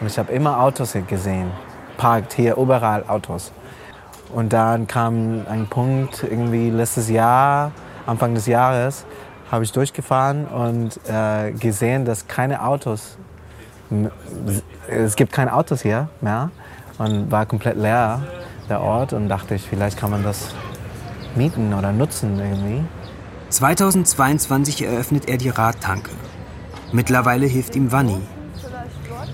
und 0.00 0.06
ich 0.06 0.16
habe 0.20 0.32
immer 0.32 0.60
Autos 0.60 0.96
gesehen. 1.08 1.50
Parkt 1.96 2.32
hier 2.32 2.56
überall 2.56 3.04
Autos. 3.06 3.52
Und 4.32 4.52
dann 4.52 4.86
kam 4.86 5.46
ein 5.48 5.66
Punkt, 5.66 6.22
irgendwie 6.22 6.70
letztes 6.70 7.10
Jahr, 7.10 7.72
Anfang 8.06 8.34
des 8.34 8.46
Jahres, 8.46 9.04
habe 9.50 9.64
ich 9.64 9.72
durchgefahren 9.72 10.46
und 10.46 10.98
äh, 11.08 11.52
gesehen, 11.52 12.06
dass 12.06 12.26
keine 12.26 12.64
Autos, 12.64 13.18
es 14.88 15.16
gibt 15.16 15.32
keine 15.32 15.54
Autos 15.54 15.82
hier 15.82 16.08
mehr 16.22 16.50
und 16.96 17.30
war 17.30 17.44
komplett 17.44 17.76
leer, 17.76 18.22
der 18.68 18.80
Ort. 18.80 19.12
Und 19.12 19.28
dachte 19.28 19.54
ich, 19.54 19.68
vielleicht 19.68 19.98
kann 19.98 20.10
man 20.10 20.22
das 20.22 20.54
mieten 21.34 21.74
oder 21.74 21.92
nutzen 21.92 22.38
irgendwie. 22.38 22.82
2022 23.50 24.84
eröffnet 24.84 25.28
er 25.28 25.36
die 25.36 25.50
Radtanke. 25.50 26.10
Mittlerweile 26.92 27.46
hilft 27.46 27.76
ihm 27.76 27.92
Vanni. 27.92 28.20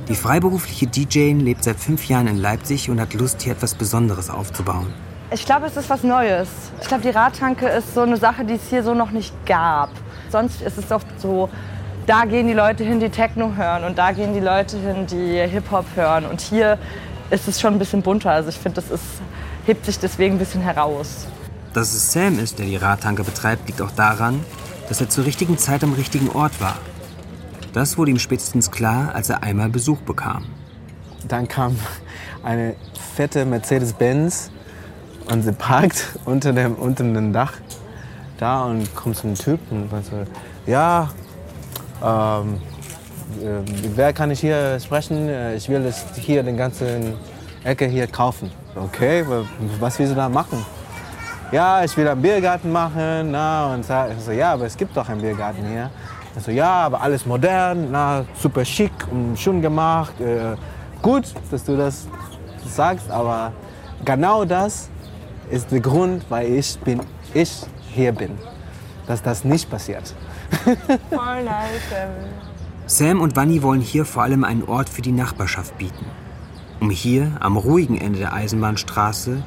Die 0.08 0.14
freiberufliche 0.14 0.86
DJ 0.86 1.32
lebt 1.32 1.64
seit 1.64 1.78
fünf 1.78 2.08
Jahren 2.08 2.28
in 2.28 2.38
Leipzig 2.38 2.88
und 2.88 2.98
hat 2.98 3.12
Lust, 3.12 3.42
hier 3.42 3.52
etwas 3.52 3.74
Besonderes 3.74 4.30
aufzubauen. 4.30 4.86
Ich 5.30 5.44
glaube, 5.44 5.66
es 5.66 5.76
ist 5.76 5.90
was 5.90 6.02
Neues. 6.02 6.48
Ich 6.80 6.88
glaube, 6.88 7.02
die 7.02 7.10
Radtanke 7.10 7.68
ist 7.68 7.92
so 7.92 8.00
eine 8.00 8.16
Sache, 8.16 8.46
die 8.46 8.54
es 8.54 8.70
hier 8.70 8.82
so 8.82 8.94
noch 8.94 9.10
nicht 9.10 9.34
gab. 9.44 9.90
Sonst 10.30 10.62
ist 10.62 10.78
es 10.78 10.90
oft 10.90 11.06
so, 11.20 11.50
da 12.06 12.24
gehen 12.24 12.46
die 12.46 12.54
Leute 12.54 12.84
hin, 12.84 13.00
die 13.00 13.10
Techno 13.10 13.52
hören 13.54 13.84
und 13.84 13.98
da 13.98 14.12
gehen 14.12 14.32
die 14.32 14.40
Leute 14.40 14.78
hin, 14.78 15.06
die 15.06 15.46
Hip-Hop 15.46 15.84
hören. 15.94 16.24
Und 16.24 16.40
hier 16.40 16.78
ist 17.28 17.46
es 17.46 17.60
schon 17.60 17.74
ein 17.74 17.78
bisschen 17.78 18.00
bunter. 18.00 18.30
Also 18.30 18.48
ich 18.48 18.56
finde, 18.56 18.80
das 18.80 18.90
ist, 18.90 19.04
hebt 19.66 19.84
sich 19.84 19.98
deswegen 19.98 20.36
ein 20.36 20.38
bisschen 20.38 20.62
heraus. 20.62 21.26
Dass 21.74 21.92
es 21.92 22.10
Sam 22.12 22.38
ist, 22.38 22.58
der 22.58 22.64
die 22.64 22.76
Radtanke 22.76 23.24
betreibt, 23.24 23.66
liegt 23.66 23.82
auch 23.82 23.90
daran, 23.90 24.42
dass 24.88 25.02
er 25.02 25.10
zur 25.10 25.26
richtigen 25.26 25.58
Zeit 25.58 25.84
am 25.84 25.92
richtigen 25.92 26.30
Ort 26.30 26.58
war. 26.62 26.78
Das 27.72 27.98
wurde 27.98 28.10
ihm 28.10 28.18
spätestens 28.18 28.70
klar, 28.70 29.14
als 29.14 29.28
er 29.28 29.42
einmal 29.42 29.68
Besuch 29.68 29.98
bekam. 29.98 30.44
Dann 31.26 31.46
kam 31.46 31.76
eine 32.42 32.74
fette 33.14 33.44
Mercedes-Benz 33.44 34.50
und 35.30 35.42
sie 35.42 35.52
parkt 35.52 36.18
unter 36.24 36.52
dem, 36.52 36.74
unter 36.74 37.04
dem 37.04 37.32
Dach 37.32 37.52
da 38.38 38.64
und 38.64 38.94
kommt 38.94 39.16
zum 39.16 39.34
Typen 39.34 39.88
und 39.88 40.04
so, 40.06 40.24
ja, 40.66 41.10
ähm, 42.02 42.60
äh, 43.42 43.60
wer 43.94 44.12
kann 44.12 44.30
ich 44.30 44.40
hier 44.40 44.78
sprechen? 44.80 45.28
Äh, 45.28 45.56
ich 45.56 45.68
will 45.68 45.82
das 45.82 46.04
hier 46.14 46.42
den 46.42 46.56
ganzen 46.56 47.14
Ecke 47.64 47.86
hier 47.86 48.06
kaufen. 48.06 48.50
Okay, 48.74 49.24
was 49.80 49.98
willst 49.98 50.12
du 50.12 50.16
da 50.16 50.28
machen? 50.28 50.64
Ja, 51.50 51.82
ich 51.82 51.96
will 51.96 52.06
einen 52.06 52.22
Biergarten 52.22 52.70
machen. 52.70 53.32
Na, 53.32 53.74
und 53.74 53.84
so, 53.84 54.32
ja, 54.32 54.52
aber 54.52 54.66
es 54.66 54.76
gibt 54.76 54.96
doch 54.96 55.08
einen 55.08 55.20
Biergarten 55.20 55.66
hier. 55.66 55.90
Ich 56.38 56.44
so, 56.44 56.52
ja, 56.52 56.86
aber 56.86 57.00
alles 57.00 57.26
modern, 57.26 57.88
na, 57.90 58.24
super 58.40 58.64
schick 58.64 58.92
und 59.10 59.36
schön 59.36 59.60
gemacht. 59.60 60.20
Äh, 60.20 60.54
gut, 61.02 61.24
dass 61.50 61.64
du 61.64 61.76
das 61.76 62.06
sagst, 62.64 63.10
aber 63.10 63.52
genau 64.04 64.44
das 64.44 64.88
ist 65.50 65.72
der 65.72 65.80
Grund, 65.80 66.24
weil 66.28 66.52
ich, 66.52 66.78
bin, 66.78 67.00
ich 67.34 67.62
hier 67.92 68.12
bin. 68.12 68.38
Dass 69.08 69.20
das 69.20 69.42
nicht 69.42 69.68
passiert. 69.68 70.14
Voll 71.10 71.42
nice. 71.42 71.82
Sam 72.86 73.20
und 73.20 73.34
Vanni 73.34 73.60
wollen 73.64 73.80
hier 73.80 74.04
vor 74.04 74.22
allem 74.22 74.44
einen 74.44 74.62
Ort 74.62 74.88
für 74.88 75.02
die 75.02 75.12
Nachbarschaft 75.12 75.76
bieten, 75.76 76.06
um 76.78 76.90
hier 76.90 77.32
am 77.40 77.56
ruhigen 77.56 78.00
Ende 78.00 78.20
der 78.20 78.32
Eisenbahnstraße 78.32 79.42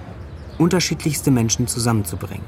unterschiedlichste 0.57 1.31
Menschen 1.31 1.67
zusammenzubringen. 1.67 2.45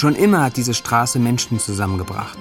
Schon 0.00 0.14
immer 0.14 0.44
hat 0.44 0.56
diese 0.56 0.72
Straße 0.72 1.18
Menschen 1.18 1.58
zusammengebracht. 1.58 2.38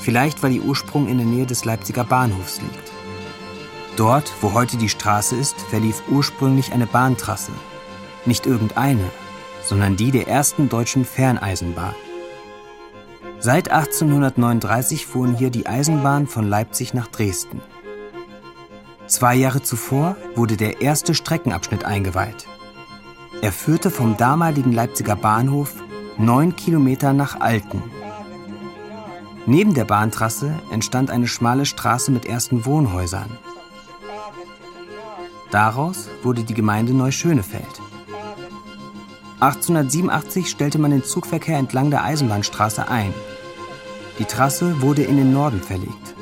Vielleicht, 0.00 0.42
weil 0.42 0.50
ihr 0.50 0.64
Ursprung 0.64 1.06
in 1.06 1.18
der 1.18 1.26
Nähe 1.28 1.46
des 1.46 1.64
Leipziger 1.64 2.02
Bahnhofs 2.02 2.60
liegt. 2.60 2.90
Dort, 3.94 4.32
wo 4.40 4.54
heute 4.54 4.76
die 4.76 4.88
Straße 4.88 5.36
ist, 5.36 5.54
verlief 5.70 6.02
ursprünglich 6.10 6.72
eine 6.72 6.88
Bahntrasse. 6.88 7.52
Nicht 8.24 8.44
irgendeine, 8.44 9.04
sondern 9.62 9.94
die 9.94 10.10
der 10.10 10.26
ersten 10.26 10.68
deutschen 10.68 11.04
Ferneisenbahn. 11.04 11.94
Seit 13.38 13.70
1839 13.70 15.06
fuhren 15.06 15.36
hier 15.36 15.50
die 15.50 15.68
Eisenbahn 15.68 16.26
von 16.26 16.48
Leipzig 16.48 16.92
nach 16.92 17.06
Dresden. 17.06 17.60
Zwei 19.06 19.36
Jahre 19.36 19.62
zuvor 19.62 20.16
wurde 20.34 20.56
der 20.56 20.80
erste 20.80 21.14
Streckenabschnitt 21.14 21.84
eingeweiht. 21.84 22.48
Er 23.42 23.52
führte 23.52 23.92
vom 23.92 24.16
damaligen 24.16 24.72
Leipziger 24.72 25.14
Bahnhof 25.14 25.85
neun 26.18 26.56
Kilometer 26.56 27.12
nach 27.12 27.40
Alten. 27.40 27.82
Neben 29.46 29.74
der 29.74 29.84
Bahntrasse 29.84 30.54
entstand 30.70 31.10
eine 31.10 31.28
schmale 31.28 31.66
Straße 31.66 32.10
mit 32.10 32.26
ersten 32.26 32.64
Wohnhäusern. 32.64 33.30
Daraus 35.50 36.08
wurde 36.22 36.42
die 36.42 36.54
Gemeinde 36.54 36.92
Neuschönefeld. 36.92 37.80
1887 39.40 40.48
stellte 40.48 40.78
man 40.78 40.90
den 40.90 41.04
Zugverkehr 41.04 41.58
entlang 41.58 41.90
der 41.90 42.02
Eisenbahnstraße 42.04 42.88
ein. 42.88 43.12
Die 44.18 44.24
Trasse 44.24 44.80
wurde 44.80 45.02
in 45.02 45.18
den 45.18 45.32
Norden 45.32 45.60
verlegt. 45.60 46.14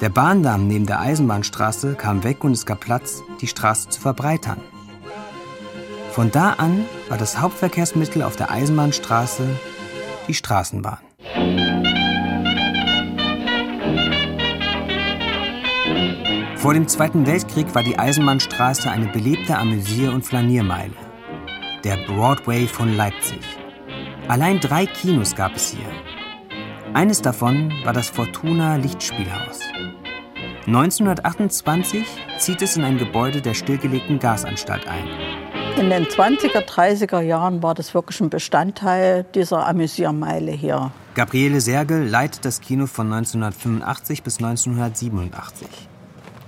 Der 0.00 0.08
Bahndamm 0.08 0.66
neben 0.66 0.86
der 0.86 1.00
Eisenbahnstraße 1.00 1.94
kam 1.94 2.24
weg 2.24 2.42
und 2.42 2.52
es 2.52 2.66
gab 2.66 2.80
Platz, 2.80 3.22
die 3.40 3.46
Straße 3.46 3.90
zu 3.90 4.00
verbreitern. 4.00 4.60
Von 6.16 6.30
da 6.30 6.52
an 6.52 6.86
war 7.10 7.18
das 7.18 7.38
Hauptverkehrsmittel 7.38 8.22
auf 8.22 8.36
der 8.36 8.50
Eisenbahnstraße 8.50 9.46
die 10.26 10.32
Straßenbahn. 10.32 10.96
Vor 16.56 16.72
dem 16.72 16.88
Zweiten 16.88 17.26
Weltkrieg 17.26 17.74
war 17.74 17.82
die 17.82 17.98
Eisenbahnstraße 17.98 18.90
eine 18.90 19.08
belebte 19.08 19.58
Amüsier- 19.58 20.14
und 20.14 20.24
Flaniermeile 20.24 20.94
der 21.84 21.98
Broadway 22.06 22.66
von 22.66 22.96
Leipzig. 22.96 23.42
Allein 24.26 24.58
drei 24.58 24.86
Kinos 24.86 25.34
gab 25.34 25.54
es 25.54 25.68
hier. 25.68 25.90
Eines 26.94 27.20
davon 27.20 27.70
war 27.84 27.92
das 27.92 28.08
Fortuna 28.08 28.76
Lichtspielhaus. 28.76 29.60
1928 30.66 32.06
zieht 32.38 32.62
es 32.62 32.78
in 32.78 32.84
ein 32.84 32.96
Gebäude 32.96 33.42
der 33.42 33.52
stillgelegten 33.52 34.18
Gasanstalt 34.18 34.88
ein. 34.88 35.35
In 35.78 35.90
den 35.90 36.06
20er, 36.06 36.66
30er 36.66 37.20
Jahren 37.20 37.62
war 37.62 37.74
das 37.74 37.92
wirklich 37.92 38.18
ein 38.20 38.30
Bestandteil 38.30 39.26
dieser 39.34 39.66
Amüsiermeile 39.66 40.52
hier. 40.52 40.90
Gabriele 41.14 41.60
Sergel 41.60 42.08
leitet 42.08 42.46
das 42.46 42.62
Kino 42.62 42.86
von 42.86 43.12
1985 43.12 44.22
bis 44.22 44.38
1987. 44.38 45.68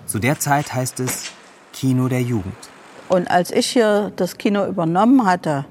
Zu 0.07 0.19
der 0.19 0.39
Zeit 0.39 0.73
heißt 0.73 1.01
es 1.01 1.31
Kino 1.75 2.09
der 2.09 2.23
Jugend. 2.23 2.57
Und 3.11 3.31
als 3.31 3.51
ich 3.51 3.67
hier 3.67 4.13
das 4.17 4.39
Kino 4.39 4.65
übernommen 4.65 5.27
hatte, 5.27 5.67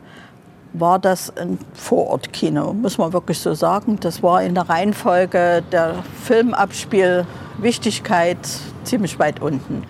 war 0.74 1.00
das 1.00 1.36
ein 1.36 1.58
Vorortkino, 1.74 2.74
muss 2.74 3.00
man 3.00 3.12
wirklich 3.12 3.40
so 3.40 3.56
sagen. 3.56 4.00
Das 4.00 4.22
war 4.22 4.44
in 4.44 4.54
der 4.54 4.70
Reihenfolge 4.70 5.64
der 5.72 6.04
Filmabspielwichtigkeit 6.26 8.38
ziemlich 8.84 9.18
weit 9.18 9.42
unten. 9.42 9.82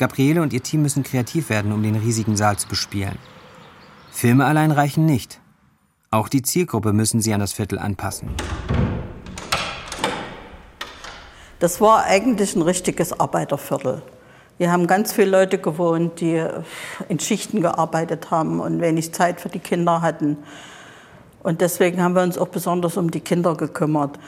Gabriele 0.00 0.40
und 0.40 0.54
ihr 0.54 0.62
Team 0.62 0.80
müssen 0.80 1.02
kreativ 1.02 1.50
werden, 1.50 1.72
um 1.72 1.82
den 1.82 1.94
riesigen 1.94 2.34
Saal 2.34 2.56
zu 2.56 2.66
bespielen. 2.66 3.18
Filme 4.10 4.46
allein 4.46 4.72
reichen 4.72 5.04
nicht. 5.04 5.40
Auch 6.10 6.30
die 6.30 6.40
Zielgruppe 6.40 6.94
müssen 6.94 7.20
sie 7.20 7.34
an 7.34 7.40
das 7.40 7.52
Viertel 7.52 7.78
anpassen. 7.78 8.30
Das 11.58 11.82
war 11.82 12.04
eigentlich 12.04 12.56
ein 12.56 12.62
richtiges 12.62 13.20
Arbeiterviertel. 13.20 14.02
Hier 14.56 14.72
haben 14.72 14.86
ganz 14.86 15.12
viele 15.12 15.30
Leute 15.30 15.58
gewohnt, 15.58 16.20
die 16.20 16.42
in 17.10 17.20
Schichten 17.20 17.60
gearbeitet 17.60 18.30
haben 18.30 18.58
und 18.58 18.80
wenig 18.80 19.12
Zeit 19.12 19.38
für 19.38 19.50
die 19.50 19.58
Kinder 19.58 20.00
hatten. 20.00 20.38
Und 21.42 21.60
deswegen 21.60 22.02
haben 22.02 22.14
wir 22.14 22.22
uns 22.22 22.38
auch 22.38 22.48
besonders 22.48 22.96
um 22.96 23.10
die 23.10 23.20
Kinder 23.20 23.54
gekümmert. 23.54 24.18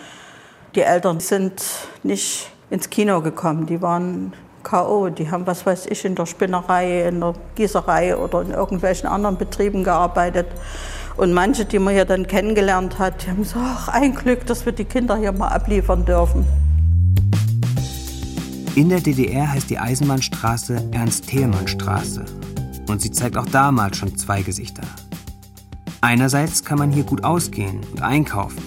Die 0.75 0.83
Eltern 0.83 1.21
sind 1.21 1.63
nicht 2.03 2.51
ins 2.69 2.91
Kino 2.91 3.23
gekommen, 3.23 3.65
die 3.65 3.81
waren 3.81 4.35
K.O. 4.63 5.09
Die 5.09 5.31
haben, 5.31 5.47
was 5.47 5.67
weiß 5.67 5.87
ich, 5.87 6.05
in 6.05 6.15
der 6.15 6.27
Spinnerei, 6.27 7.09
in 7.09 7.21
der 7.21 7.35
Gießerei 7.55 8.17
oder 8.17 8.43
in 8.43 8.51
irgendwelchen 8.51 9.09
anderen 9.09 9.37
Betrieben 9.37 9.85
gearbeitet. 9.85 10.47
Und 11.17 11.33
manche, 11.33 11.65
die 11.65 11.79
man 11.79 11.95
hier 11.95 12.05
dann 12.05 12.27
kennengelernt 12.27 12.99
hat, 12.99 13.25
die 13.25 13.31
haben 13.31 13.43
gesagt, 13.43 13.61
ach, 13.61 13.89
ein 13.89 14.15
Glück, 14.15 14.47
dass 14.47 14.65
wir 14.65 14.73
die 14.73 14.85
Kinder 14.85 15.17
hier 15.17 15.33
mal 15.33 15.49
abliefern 15.49 16.05
dürfen. 16.05 16.47
In 18.75 18.89
der 18.89 19.01
DDR 19.01 19.53
heißt 19.53 19.69
die 19.69 19.79
Eisenbahnstraße 19.79 20.89
Ernst-Thälmann-Straße. 20.93 22.25
Und 22.89 23.03
sie 23.03 23.11
zeigt 23.11 23.37
auch 23.37 23.47
damals 23.47 23.99
schon 23.99 24.17
zwei 24.17 24.43
Gesichter. 24.43 24.83
Einerseits 26.01 26.65
kann 26.65 26.79
man 26.79 26.91
hier 26.91 27.05
gut 27.05 27.23
ausgehen 27.23 27.81
und 27.93 28.03
einkaufen. 28.03 28.63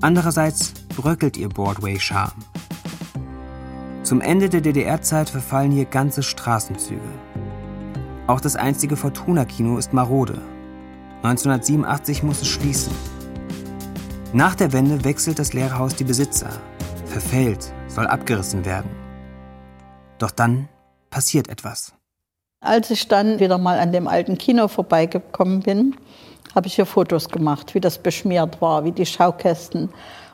Andererseits 0.00 0.72
bröckelt 0.96 1.36
ihr 1.36 1.48
Broadway-Charme. 1.48 2.32
Zum 4.10 4.20
Ende 4.20 4.48
der 4.48 4.60
DDR-Zeit 4.60 5.30
verfallen 5.30 5.70
hier 5.70 5.84
ganze 5.84 6.24
Straßenzüge. 6.24 7.12
Auch 8.26 8.40
das 8.40 8.56
einstige 8.56 8.96
Fortuna-Kino 8.96 9.78
ist 9.78 9.92
marode. 9.92 10.42
1987 11.22 12.24
muss 12.24 12.42
es 12.42 12.48
schließen. 12.48 12.92
Nach 14.32 14.56
der 14.56 14.72
Wende 14.72 15.04
wechselt 15.04 15.38
das 15.38 15.52
Lehrerhaus 15.52 15.94
die 15.94 16.02
Besitzer, 16.02 16.50
verfällt, 17.06 17.72
soll 17.86 18.08
abgerissen 18.08 18.64
werden. 18.64 18.90
Doch 20.18 20.32
dann 20.32 20.68
passiert 21.10 21.48
etwas. 21.48 21.92
Als 22.58 22.90
ich 22.90 23.06
dann 23.06 23.38
wieder 23.38 23.58
mal 23.58 23.78
an 23.78 23.92
dem 23.92 24.08
alten 24.08 24.36
Kino 24.36 24.66
vorbeigekommen 24.66 25.60
bin, 25.60 25.94
habe 26.52 26.66
ich 26.66 26.74
hier 26.74 26.86
Fotos 26.86 27.28
gemacht, 27.28 27.76
wie 27.76 27.80
das 27.80 27.98
beschmiert 27.98 28.60
war, 28.60 28.84
wie 28.84 28.90
die 28.90 29.06
Schaukästen 29.06 29.90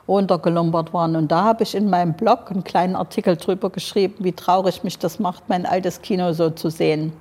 runtergelumpert 0.08 0.92
waren. 0.92 1.16
Und 1.16 1.32
da 1.32 1.44
habe 1.44 1.62
ich 1.62 1.74
in 1.74 1.90
meinem 1.90 2.14
Blog 2.14 2.50
einen 2.50 2.64
kleinen 2.64 2.96
Artikel 2.96 3.36
drüber 3.36 3.70
geschrieben, 3.70 4.16
wie 4.18 4.32
traurig 4.32 4.84
mich 4.84 4.98
das 4.98 5.18
macht, 5.18 5.48
mein 5.48 5.66
altes 5.66 6.02
Kino 6.02 6.32
so 6.32 6.50
zu 6.50 6.70
sehen. 6.70 7.12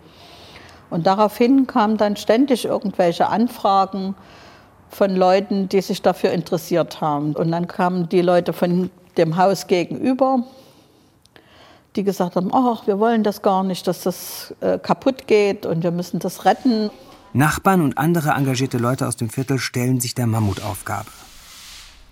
Und 0.90 1.08
daraufhin 1.08 1.68
kamen 1.68 1.98
dann 1.98 2.16
ständig 2.16 2.66
irgendwelche 2.66 3.28
Anfragen 3.28 4.16
von 4.90 5.16
Leuten, 5.16 5.68
die 5.68 5.82
sich 5.82 6.02
dafür 6.02 6.32
interessiert 6.32 7.02
haben. 7.02 7.34
Und 7.36 7.52
dann 7.52 7.68
kamen 7.68 8.08
die 8.10 8.22
Leute 8.22 8.54
von 8.54 8.90
dem 9.18 9.38
Haus 9.38 9.68
gegenüber 9.68 10.44
die 11.96 12.04
gesagt 12.04 12.36
haben, 12.36 12.50
ach, 12.54 12.88
wir 12.88 13.00
wollen 13.00 13.24
das 13.24 13.42
gar 13.42 13.64
nicht, 13.64 13.88
dass 13.88 14.02
das 14.02 14.54
äh, 14.60 14.78
kaputt 14.78 15.28
geht 15.28 15.66
und 15.66 15.84
wir 15.84 15.92
müssen 15.92 16.20
das 16.20 16.46
retten. 16.46 16.90
Nachbarn 17.34 17.82
und 17.82 17.98
andere 17.98 18.32
engagierte 18.32 18.78
Leute 18.78 19.08
aus 19.08 19.16
dem 19.16 19.30
Viertel 19.30 19.60
stellen 19.60 20.00
sich 20.00 20.16
der 20.16 20.28
Mammutaufgabe. 20.28 21.10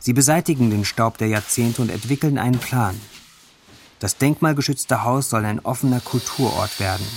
Sie 0.06 0.12
beseitigen 0.12 0.70
den 0.70 0.84
Staub 0.84 1.18
der 1.18 1.30
Jahrzehnte 1.30 1.82
und 1.82 1.90
entwickeln 1.90 2.38
einen 2.38 2.60
Plan. 2.60 3.00
Das 4.00 4.18
denkmalgeschützte 4.18 5.06
Haus 5.06 5.30
soll 5.30 5.46
ein 5.46 5.62
offener 5.62 6.02
Kulturort 6.02 6.82
werden. 6.82 7.08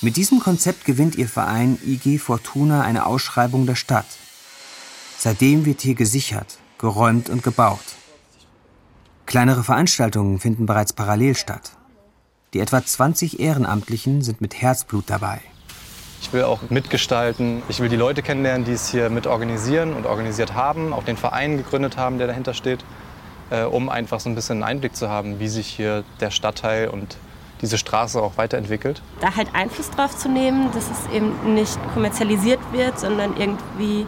Mit 0.00 0.16
diesem 0.16 0.38
Konzept 0.38 0.84
gewinnt 0.84 1.16
ihr 1.16 1.28
Verein 1.28 1.76
IG 1.84 2.18
Fortuna 2.18 2.82
eine 2.82 3.04
Ausschreibung 3.04 3.66
der 3.66 3.74
Stadt. 3.74 4.06
Seitdem 5.18 5.66
wird 5.66 5.80
hier 5.80 5.96
gesichert, 5.96 6.58
geräumt 6.78 7.28
und 7.28 7.42
gebaut. 7.42 7.96
Kleinere 9.26 9.64
Veranstaltungen 9.64 10.38
finden 10.38 10.66
bereits 10.66 10.92
parallel 10.92 11.34
statt. 11.34 11.72
Die 12.54 12.60
etwa 12.60 12.86
20 12.86 13.40
Ehrenamtlichen 13.40 14.22
sind 14.22 14.40
mit 14.40 14.62
Herzblut 14.62 15.06
dabei. 15.08 15.40
Ich 16.20 16.32
will 16.32 16.42
auch 16.42 16.58
mitgestalten. 16.68 17.62
Ich 17.68 17.80
will 17.80 17.88
die 17.88 17.96
Leute 17.96 18.22
kennenlernen, 18.22 18.64
die 18.64 18.72
es 18.72 18.88
hier 18.88 19.08
mit 19.08 19.26
organisieren 19.26 19.94
und 19.94 20.06
organisiert 20.06 20.54
haben, 20.54 20.92
auch 20.92 21.02
den 21.02 21.16
Verein 21.16 21.56
gegründet 21.56 21.96
haben, 21.96 22.18
der 22.18 22.26
dahinter 22.26 22.54
steht, 22.54 22.84
äh, 23.50 23.62
um 23.64 23.88
einfach 23.88 24.20
so 24.20 24.28
ein 24.28 24.34
bisschen 24.34 24.62
einen 24.62 24.64
Einblick 24.64 24.94
zu 24.94 25.08
haben, 25.08 25.40
wie 25.40 25.48
sich 25.48 25.66
hier 25.66 26.04
der 26.20 26.30
Stadtteil 26.30 26.88
und 26.88 27.16
diese 27.62 27.78
Straße 27.78 28.20
auch 28.20 28.36
weiterentwickelt. 28.36 29.02
Da 29.20 29.36
halt 29.36 29.48
Einfluss 29.54 29.90
drauf 29.90 30.16
zu 30.16 30.28
nehmen, 30.28 30.70
dass 30.72 30.84
es 30.90 31.14
eben 31.14 31.54
nicht 31.54 31.78
kommerzialisiert 31.94 32.60
wird, 32.72 32.98
sondern 32.98 33.36
irgendwie 33.36 34.06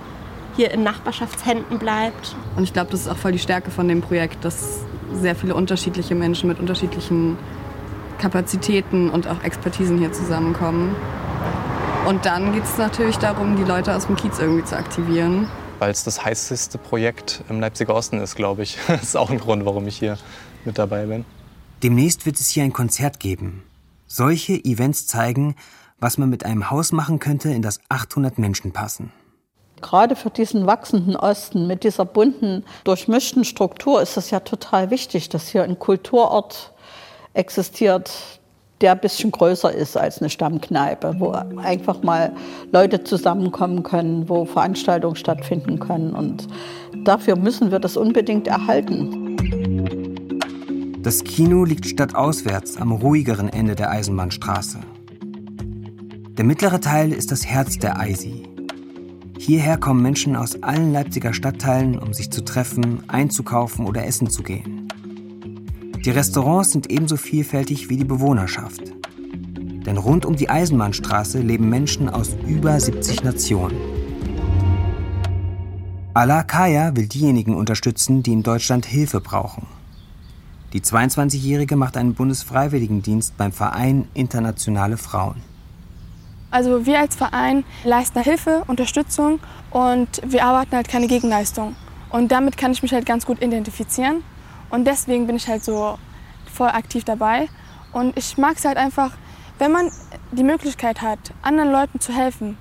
hier 0.56 0.70
in 0.70 0.82
Nachbarschaftshänden 0.82 1.78
bleibt. 1.78 2.36
Und 2.56 2.64
ich 2.64 2.72
glaube, 2.72 2.90
das 2.90 3.00
ist 3.00 3.08
auch 3.08 3.16
voll 3.16 3.32
die 3.32 3.38
Stärke 3.38 3.70
von 3.70 3.88
dem 3.88 4.02
Projekt, 4.02 4.44
dass 4.44 4.80
sehr 5.12 5.34
viele 5.34 5.54
unterschiedliche 5.54 6.14
Menschen 6.14 6.48
mit 6.48 6.58
unterschiedlichen 6.58 7.38
Kapazitäten 8.18 9.10
und 9.10 9.26
auch 9.26 9.42
Expertisen 9.42 9.98
hier 9.98 10.12
zusammenkommen. 10.12 10.94
Und 12.06 12.26
dann 12.26 12.52
geht 12.52 12.64
es 12.64 12.78
natürlich 12.78 13.16
darum, 13.18 13.56
die 13.56 13.62
Leute 13.62 13.94
aus 13.94 14.06
dem 14.06 14.16
Kiez 14.16 14.40
irgendwie 14.40 14.64
zu 14.64 14.76
aktivieren. 14.76 15.48
Weil 15.78 15.92
es 15.92 16.02
das 16.02 16.24
heißeste 16.24 16.78
Projekt 16.78 17.44
im 17.48 17.60
Leipziger 17.60 17.94
Osten 17.94 18.18
ist, 18.18 18.34
glaube 18.34 18.62
ich. 18.62 18.76
Das 18.88 19.02
ist 19.04 19.16
auch 19.16 19.30
ein 19.30 19.38
Grund, 19.38 19.64
warum 19.64 19.86
ich 19.86 19.98
hier 19.98 20.18
mit 20.64 20.78
dabei 20.78 21.06
bin. 21.06 21.24
Demnächst 21.82 22.26
wird 22.26 22.40
es 22.40 22.48
hier 22.48 22.64
ein 22.64 22.72
Konzert 22.72 23.20
geben. 23.20 23.62
Solche 24.08 24.54
Events 24.54 25.06
zeigen, 25.06 25.54
was 26.00 26.18
man 26.18 26.28
mit 26.28 26.44
einem 26.44 26.70
Haus 26.70 26.90
machen 26.90 27.20
könnte, 27.20 27.50
in 27.50 27.62
das 27.62 27.78
800 27.88 28.36
Menschen 28.36 28.72
passen. 28.72 29.12
Gerade 29.80 30.16
für 30.16 30.30
diesen 30.30 30.66
wachsenden 30.66 31.14
Osten 31.14 31.68
mit 31.68 31.84
dieser 31.84 32.04
bunten, 32.04 32.64
durchmischten 32.82 33.44
Struktur 33.44 34.02
ist 34.02 34.16
es 34.16 34.30
ja 34.30 34.40
total 34.40 34.90
wichtig, 34.90 35.28
dass 35.28 35.48
hier 35.48 35.62
ein 35.62 35.78
Kulturort 35.78 36.72
existiert, 37.34 38.40
der 38.82 38.92
ein 38.92 39.00
bisschen 39.00 39.30
größer 39.30 39.72
ist 39.72 39.96
als 39.96 40.20
eine 40.20 40.28
Stammkneipe, 40.28 41.14
wo 41.18 41.30
einfach 41.30 42.02
mal 42.02 42.32
Leute 42.72 43.04
zusammenkommen 43.04 43.82
können, 43.82 44.28
wo 44.28 44.44
Veranstaltungen 44.44 45.16
stattfinden 45.16 45.78
können. 45.78 46.12
Und 46.12 46.46
dafür 47.04 47.36
müssen 47.36 47.70
wir 47.70 47.78
das 47.78 47.96
unbedingt 47.96 48.48
erhalten. 48.48 49.36
Das 51.02 51.24
Kino 51.24 51.64
liegt 51.64 51.86
stadtauswärts 51.86 52.76
am 52.76 52.92
ruhigeren 52.92 53.48
Ende 53.48 53.74
der 53.74 53.90
Eisenbahnstraße. 53.90 54.78
Der 56.36 56.44
mittlere 56.44 56.80
Teil 56.80 57.12
ist 57.12 57.32
das 57.32 57.46
Herz 57.46 57.78
der 57.78 57.98
Eisi, 57.98 58.52
Hierher 59.44 59.76
kommen 59.76 60.02
Menschen 60.02 60.36
aus 60.36 60.62
allen 60.62 60.92
Leipziger 60.92 61.34
Stadtteilen, 61.34 61.98
um 61.98 62.12
sich 62.12 62.30
zu 62.30 62.44
treffen, 62.44 63.02
einzukaufen 63.08 63.86
oder 63.86 64.06
essen 64.06 64.30
zu 64.30 64.44
gehen. 64.44 64.81
Die 66.04 66.10
Restaurants 66.10 66.72
sind 66.72 66.90
ebenso 66.90 67.16
vielfältig 67.16 67.88
wie 67.88 67.96
die 67.96 68.04
Bewohnerschaft. 68.04 68.92
Denn 69.86 69.96
rund 69.96 70.26
um 70.26 70.34
die 70.34 70.50
Eisenbahnstraße 70.50 71.38
leben 71.38 71.68
Menschen 71.68 72.08
aus 72.08 72.36
über 72.44 72.80
70 72.80 73.22
Nationen. 73.22 73.76
Allah 76.12 76.42
Kaya 76.42 76.96
will 76.96 77.06
diejenigen 77.06 77.54
unterstützen, 77.54 78.24
die 78.24 78.32
in 78.32 78.42
Deutschland 78.42 78.84
Hilfe 78.84 79.20
brauchen. 79.20 79.68
Die 80.72 80.80
22-Jährige 80.80 81.76
macht 81.76 81.96
einen 81.96 82.14
Bundesfreiwilligendienst 82.14 83.36
beim 83.36 83.52
Verein 83.52 84.08
Internationale 84.12 84.96
Frauen. 84.96 85.36
Also 86.50 86.84
wir 86.84 86.98
als 86.98 87.14
Verein 87.14 87.62
leisten 87.84 88.22
Hilfe, 88.24 88.64
Unterstützung 88.66 89.38
und 89.70 90.20
wir 90.26 90.44
arbeiten 90.44 90.74
halt 90.74 90.88
keine 90.88 91.06
Gegenleistung. 91.06 91.76
Und 92.10 92.32
damit 92.32 92.56
kann 92.56 92.72
ich 92.72 92.82
mich 92.82 92.92
halt 92.92 93.06
ganz 93.06 93.24
gut 93.24 93.40
identifizieren. 93.40 94.24
Und 94.72 94.86
deswegen 94.86 95.26
bin 95.26 95.36
ich 95.36 95.46
halt 95.46 95.62
so 95.62 95.98
voll 96.52 96.68
aktiv 96.68 97.04
dabei. 97.04 97.48
Und 97.92 98.16
ich 98.16 98.38
mag 98.38 98.56
es 98.56 98.64
halt 98.64 98.78
einfach, 98.78 99.12
wenn 99.58 99.70
man 99.70 99.90
die 100.32 100.42
Möglichkeit 100.42 101.02
hat, 101.02 101.18
anderen 101.42 101.70
Leuten 101.70 102.00
zu 102.00 102.12
helfen, 102.12 102.56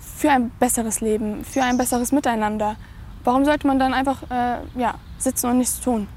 für 0.00 0.30
ein 0.30 0.50
besseres 0.58 1.00
Leben, 1.00 1.44
für 1.44 1.62
ein 1.62 1.78
besseres 1.78 2.12
Miteinander. 2.12 2.76
Warum 3.24 3.44
sollte 3.44 3.66
man 3.66 3.78
dann 3.78 3.94
einfach 3.94 4.24
äh, 4.30 4.58
ja, 4.76 4.96
sitzen 5.18 5.46
und 5.46 5.58
nichts 5.58 5.80
tun? 5.80 6.08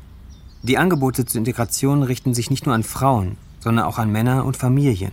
Die 0.63 0.77
Angebote 0.77 1.25
zur 1.25 1.39
Integration 1.39 2.03
richten 2.03 2.33
sich 2.33 2.49
nicht 2.49 2.65
nur 2.65 2.73
an 2.73 2.83
Frauen, 2.83 3.37
sondern 3.59 3.85
auch 3.85 3.99
an 3.99 4.11
Männer 4.11 4.45
und 4.45 4.57
Familien. 4.57 5.11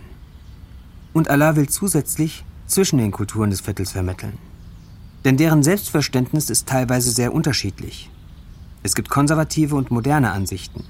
Und 1.13 1.29
Allah 1.29 1.55
will 1.55 1.69
zusätzlich 1.69 2.43
zwischen 2.65 2.97
den 2.97 3.11
Kulturen 3.11 3.51
des 3.51 3.61
Viertels 3.61 3.91
vermitteln. 3.91 4.37
Denn 5.25 5.37
deren 5.37 5.61
Selbstverständnis 5.61 6.49
ist 6.49 6.67
teilweise 6.67 7.11
sehr 7.11 7.33
unterschiedlich. 7.33 8.09
Es 8.83 8.95
gibt 8.95 9.09
konservative 9.09 9.75
und 9.75 9.91
moderne 9.91 10.31
Ansichten. 10.31 10.83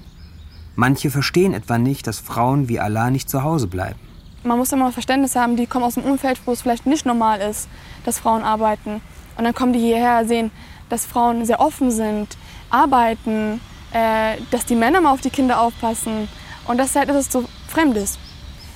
Manche 0.76 1.10
verstehen 1.10 1.52
etwa 1.52 1.76
nicht, 1.76 2.06
dass 2.06 2.20
Frauen 2.20 2.68
wie 2.68 2.80
Allah 2.80 3.10
nicht 3.10 3.28
zu 3.28 3.42
Hause 3.42 3.66
bleiben. 3.66 3.98
Man 4.44 4.56
muss 4.56 4.72
immer 4.72 4.90
Verständnis 4.90 5.36
haben, 5.36 5.56
die 5.56 5.66
kommen 5.66 5.84
aus 5.84 5.98
einem 5.98 6.10
Umfeld, 6.10 6.40
wo 6.46 6.52
es 6.52 6.62
vielleicht 6.62 6.86
nicht 6.86 7.04
normal 7.04 7.40
ist, 7.40 7.68
dass 8.04 8.18
Frauen 8.18 8.42
arbeiten. 8.42 9.02
Und 9.36 9.44
dann 9.44 9.54
kommen 9.54 9.74
die 9.74 9.78
hierher, 9.78 10.26
sehen, 10.26 10.50
dass 10.88 11.04
Frauen 11.04 11.44
sehr 11.44 11.60
offen 11.60 11.90
sind, 11.90 12.36
arbeiten, 12.70 13.60
äh, 13.92 14.36
dass 14.50 14.64
die 14.64 14.74
Männer 14.74 15.02
mal 15.02 15.12
auf 15.12 15.20
die 15.20 15.30
Kinder 15.30 15.60
aufpassen. 15.60 16.28
Und 16.66 16.78
das 16.78 16.88
ist 16.88 16.96
halt 16.96 17.10
etwas 17.10 17.30
so 17.30 17.44
Fremdes. 17.68 18.18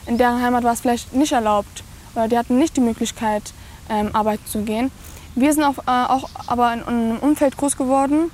In 0.06 0.18
deren 0.18 0.42
Heimat 0.42 0.62
war 0.62 0.74
es 0.74 0.82
vielleicht 0.82 1.14
nicht 1.14 1.32
erlaubt 1.32 1.82
oder 2.14 2.28
die 2.28 2.38
hatten 2.38 2.58
nicht 2.58 2.76
die 2.76 2.80
Möglichkeit, 2.80 3.54
ähm, 3.88 4.10
arbeiten 4.14 4.46
zu 4.46 4.62
gehen. 4.62 4.90
Wir 5.34 5.52
sind 5.52 5.64
auch, 5.64 5.78
äh, 5.78 6.12
auch 6.12 6.28
aber 6.46 6.72
in 6.74 6.82
einem 6.84 7.18
Umfeld 7.18 7.56
groß 7.56 7.76
geworden, 7.76 8.30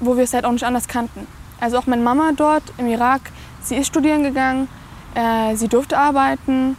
wo 0.00 0.16
wir 0.16 0.24
es 0.24 0.34
halt 0.34 0.44
auch 0.44 0.52
nicht 0.52 0.64
anders 0.64 0.88
kannten. 0.88 1.26
Also 1.60 1.78
auch 1.78 1.86
meine 1.86 2.02
Mama 2.02 2.32
dort 2.34 2.62
im 2.78 2.86
Irak, 2.86 3.30
sie 3.62 3.76
ist 3.76 3.86
studieren 3.86 4.22
gegangen, 4.22 4.68
äh, 5.14 5.54
sie 5.56 5.68
durfte 5.68 5.98
arbeiten. 5.98 6.76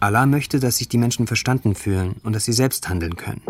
Allah 0.00 0.26
möchte, 0.26 0.60
dass 0.60 0.78
sich 0.78 0.88
die 0.88 0.98
Menschen 0.98 1.26
verstanden 1.26 1.74
fühlen 1.74 2.16
und 2.24 2.34
dass 2.34 2.44
sie 2.44 2.52
selbst 2.52 2.88
handeln 2.88 3.16
können. 3.16 3.42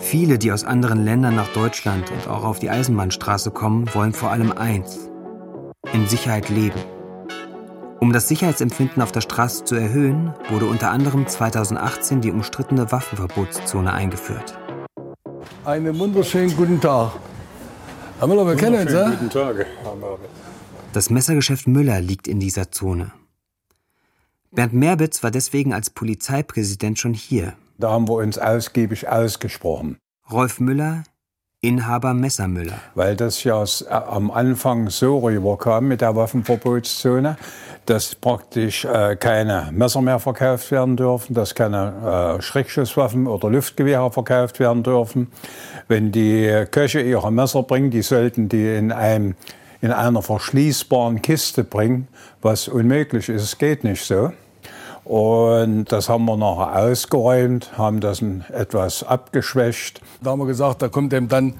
Viele, 0.00 0.38
die 0.38 0.52
aus 0.52 0.64
anderen 0.64 1.04
Ländern 1.04 1.36
nach 1.36 1.48
Deutschland 1.48 2.10
und 2.10 2.28
auch 2.28 2.44
auf 2.44 2.58
die 2.58 2.68
Eisenbahnstraße 2.68 3.50
kommen, 3.50 3.88
wollen 3.94 4.12
vor 4.12 4.30
allem 4.30 4.52
eins, 4.52 5.08
in 5.94 6.06
Sicherheit 6.06 6.50
leben. 6.50 6.78
Um 8.00 8.12
das 8.12 8.28
Sicherheitsempfinden 8.28 9.00
auf 9.00 9.12
der 9.12 9.20
Straße 9.20 9.64
zu 9.64 9.76
erhöhen, 9.76 10.34
wurde 10.50 10.66
unter 10.66 10.90
anderem 10.90 11.26
2018 11.26 12.20
die 12.20 12.32
umstrittene 12.32 12.90
Waffenverbotszone 12.90 13.92
eingeführt. 13.92 14.58
Einen 15.64 15.96
wunderschönen 15.96 16.56
guten 16.56 16.80
Tag. 16.80 17.12
Herr 18.18 18.26
Müller, 18.26 18.44
wir 18.44 18.56
kennen 18.56 18.82
uns, 18.82 18.92
ja? 18.92 19.10
Guten 19.10 19.30
Tag, 19.30 19.56
Herr. 19.58 20.18
Das 20.92 21.08
Messergeschäft 21.08 21.68
Müller 21.68 22.00
liegt 22.00 22.26
in 22.26 22.40
dieser 22.40 22.72
Zone. 22.72 23.12
Bernd 24.50 24.72
Merbitz 24.72 25.22
war 25.22 25.30
deswegen 25.30 25.72
als 25.72 25.90
Polizeipräsident 25.90 26.98
schon 26.98 27.14
hier. 27.14 27.52
Da 27.78 27.90
haben 27.90 28.08
wir 28.08 28.14
uns 28.14 28.38
ausgiebig 28.38 29.08
ausgesprochen. 29.08 29.98
Rolf 30.28 30.58
Müller, 30.58 31.04
Inhaber 31.64 32.12
Messer 32.12 32.48
Müller. 32.48 32.80
Weil 32.96 33.14
das 33.14 33.44
ja 33.44 33.62
äh, 33.62 33.92
am 33.92 34.32
Anfang 34.32 34.90
so 34.90 35.20
rüberkam 35.20 35.86
mit 35.86 36.00
der 36.00 36.16
Waffenverbotszone, 36.16 37.36
dass 37.86 38.16
praktisch 38.16 38.84
äh, 38.84 39.14
keine 39.14 39.68
Messer 39.70 40.02
mehr 40.02 40.18
verkauft 40.18 40.72
werden 40.72 40.96
dürfen, 40.96 41.34
dass 41.34 41.54
keine 41.54 42.38
äh, 42.38 42.42
Schreckschusswaffen 42.42 43.28
oder 43.28 43.48
Luftgewehre 43.48 44.10
verkauft 44.10 44.58
werden 44.58 44.82
dürfen. 44.82 45.30
Wenn 45.86 46.10
die 46.10 46.64
Köche 46.68 47.00
ihre 47.00 47.30
Messer 47.30 47.62
bringen, 47.62 47.92
die 47.92 48.02
sollten 48.02 48.48
die 48.48 48.74
in, 48.74 48.90
einem, 48.90 49.36
in 49.80 49.92
einer 49.92 50.20
verschließbaren 50.20 51.22
Kiste 51.22 51.62
bringen, 51.62 52.08
was 52.40 52.66
unmöglich 52.66 53.28
ist. 53.28 53.42
Es 53.42 53.58
geht 53.58 53.84
nicht 53.84 54.04
so. 54.04 54.32
Und 55.04 55.86
das 55.86 56.08
haben 56.08 56.24
wir 56.26 56.36
nachher 56.36 56.76
ausgeräumt, 56.84 57.76
haben 57.76 58.00
das 58.00 58.20
ein- 58.22 58.44
etwas 58.52 59.02
abgeschwächt. 59.02 60.00
Da 60.22 60.30
haben 60.30 60.38
wir 60.38 60.46
gesagt, 60.46 60.80
da 60.82 60.88
kommt 60.88 61.12
eben 61.12 61.28
dann 61.28 61.54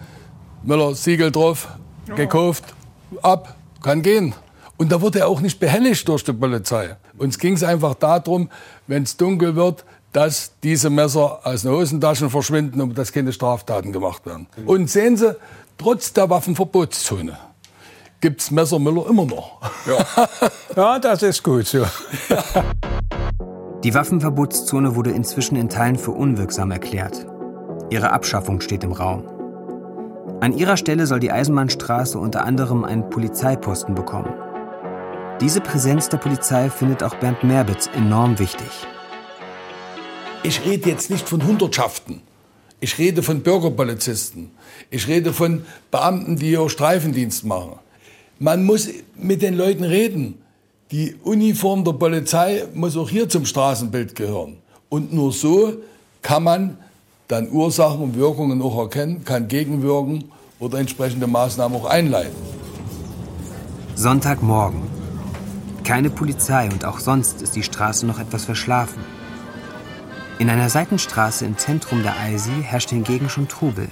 Müller 0.63 0.95
Siegel 0.95 1.33
drauf, 1.33 1.69
gekauft, 2.15 2.65
ab, 3.23 3.57
kann 3.83 4.03
gehen. 4.03 4.35
Und 4.77 4.93
da 4.93 5.01
wurde 5.01 5.21
er 5.21 5.29
auch 5.29 5.41
nicht 5.41 5.59
behelligt 5.61 6.07
durch 6.09 6.25
die 6.25 6.33
Polizei. 6.33 6.97
Uns 7.19 7.39
ging 7.39 7.55
es 7.55 7.63
einfach 7.65 7.95
darum, 7.95 8.49
wenn 8.87 9.03
es 9.03 9.17
dunkel 9.17 9.57
wird, 9.57 9.85
dass 10.13 10.53
diese 10.63 10.91
Messer 10.91 11.41
aus 11.45 11.63
den 11.63 11.73
Hosentaschen 11.73 12.31
verschwinden 12.31 12.81
und 12.81 12.97
dass 12.97 13.13
keine 13.13 13.33
Straftaten 13.33 13.93
gemacht 13.93 14.25
werden. 14.27 14.47
Und 14.67 14.89
sehen 14.91 15.17
Sie, 15.17 15.35
trotz 15.79 16.13
der 16.13 16.29
Waffenverbotszone 16.31 17.37
gibt 18.21 18.41
es 18.41 18.51
Messer 18.51 18.79
Müller 18.79 19.09
immer 19.09 19.25
noch. 19.25 19.59
Ja. 19.87 20.29
ja, 20.77 20.99
das 21.01 21.23
ist 21.23 21.43
gut 21.43 21.67
so. 21.67 21.85
Die 23.85 23.95
Waffenverbotszone 23.95 24.95
wurde 24.95 25.11
inzwischen 25.11 25.57
in 25.57 25.69
Teilen 25.69 25.99
für 25.99 26.13
unwirksam 26.13 26.71
erklärt. 26.71 27.27
Ihre 27.91 28.13
Abschaffung 28.13 28.61
steht 28.61 28.85
im 28.85 28.93
Raum. 28.93 29.25
An 30.41 30.57
ihrer 30.57 30.77
Stelle 30.77 31.09
soll 31.09 31.19
die 31.19 31.33
Eisenbahnstraße 31.33 32.17
unter 32.17 32.45
anderem 32.45 32.85
einen 32.85 33.11
Polizeiposten 33.11 33.97
bekommen. 33.97 34.33
Diese 35.41 35.61
Präsenz 35.61 36.09
der 36.09 36.19
Polizei 36.19 36.71
findet 36.71 37.03
auch 37.03 37.17
Bernd 37.17 37.43
Merbitz 37.43 37.91
enorm 37.93 38.39
wichtig. 38.39 38.69
Ich 40.45 40.65
rede 40.65 40.89
jetzt 40.89 41.11
nicht 41.11 41.29
von 41.29 41.45
Hundertschaften. 41.45 42.23
Ich 42.79 42.99
rede 42.99 43.25
von 43.25 43.43
Bürgerpolizisten. 43.43 44.53
Ich 44.91 45.09
rede 45.09 45.33
von 45.33 45.65
Beamten, 45.91 46.37
die 46.37 46.51
hier 46.51 46.69
Streifendienst 46.69 47.45
machen. 47.45 47.81
Man 48.39 48.65
muss 48.65 48.89
mit 49.17 49.43
den 49.43 49.55
Leuten 49.55 49.83
reden. 49.83 50.42
Die 50.93 51.17
Uniform 51.25 51.85
der 51.85 51.95
Polizei 51.95 52.65
muss 52.75 52.99
auch 52.99 53.09
hier 53.09 53.27
zum 53.27 53.47
Straßenbild 53.47 54.15
gehören. 54.15 54.59
Und 54.91 55.11
nur 55.11 55.33
so 55.33 55.73
kann 56.21 56.43
man 56.43 56.77
dann 57.29 57.51
Ursachen 57.51 58.03
und 58.03 58.17
Wirkungen 58.17 58.61
auch 58.61 58.79
erkennen, 58.79 59.25
kann 59.25 59.49
gegenwirken 59.49 60.25
oder 60.59 60.79
entsprechende 60.79 61.27
Maßnahmen 61.27 61.81
auch 61.81 61.87
einleiten. 61.87 62.37
Sonntagmorgen. 63.95 64.83
Keine 65.83 66.11
Polizei 66.11 66.69
und 66.71 66.85
auch 66.85 67.01
sonst 67.01 67.41
ist 67.41 67.57
die 67.57 67.63
Straße 67.63 68.05
noch 68.05 68.19
etwas 68.19 68.45
verschlafen. 68.45 69.03
In 70.39 70.51
einer 70.51 70.69
Seitenstraße 70.69 71.47
im 71.47 71.57
Zentrum 71.57 72.03
der 72.03 72.21
Eisi 72.21 72.63
herrscht 72.63 72.91
hingegen 72.91 73.31
schon 73.31 73.49
Trubel. 73.49 73.89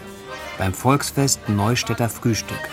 Beim 0.58 0.74
Volksfest 0.74 1.48
Neustädter 1.48 2.10
Frühstück. 2.10 2.68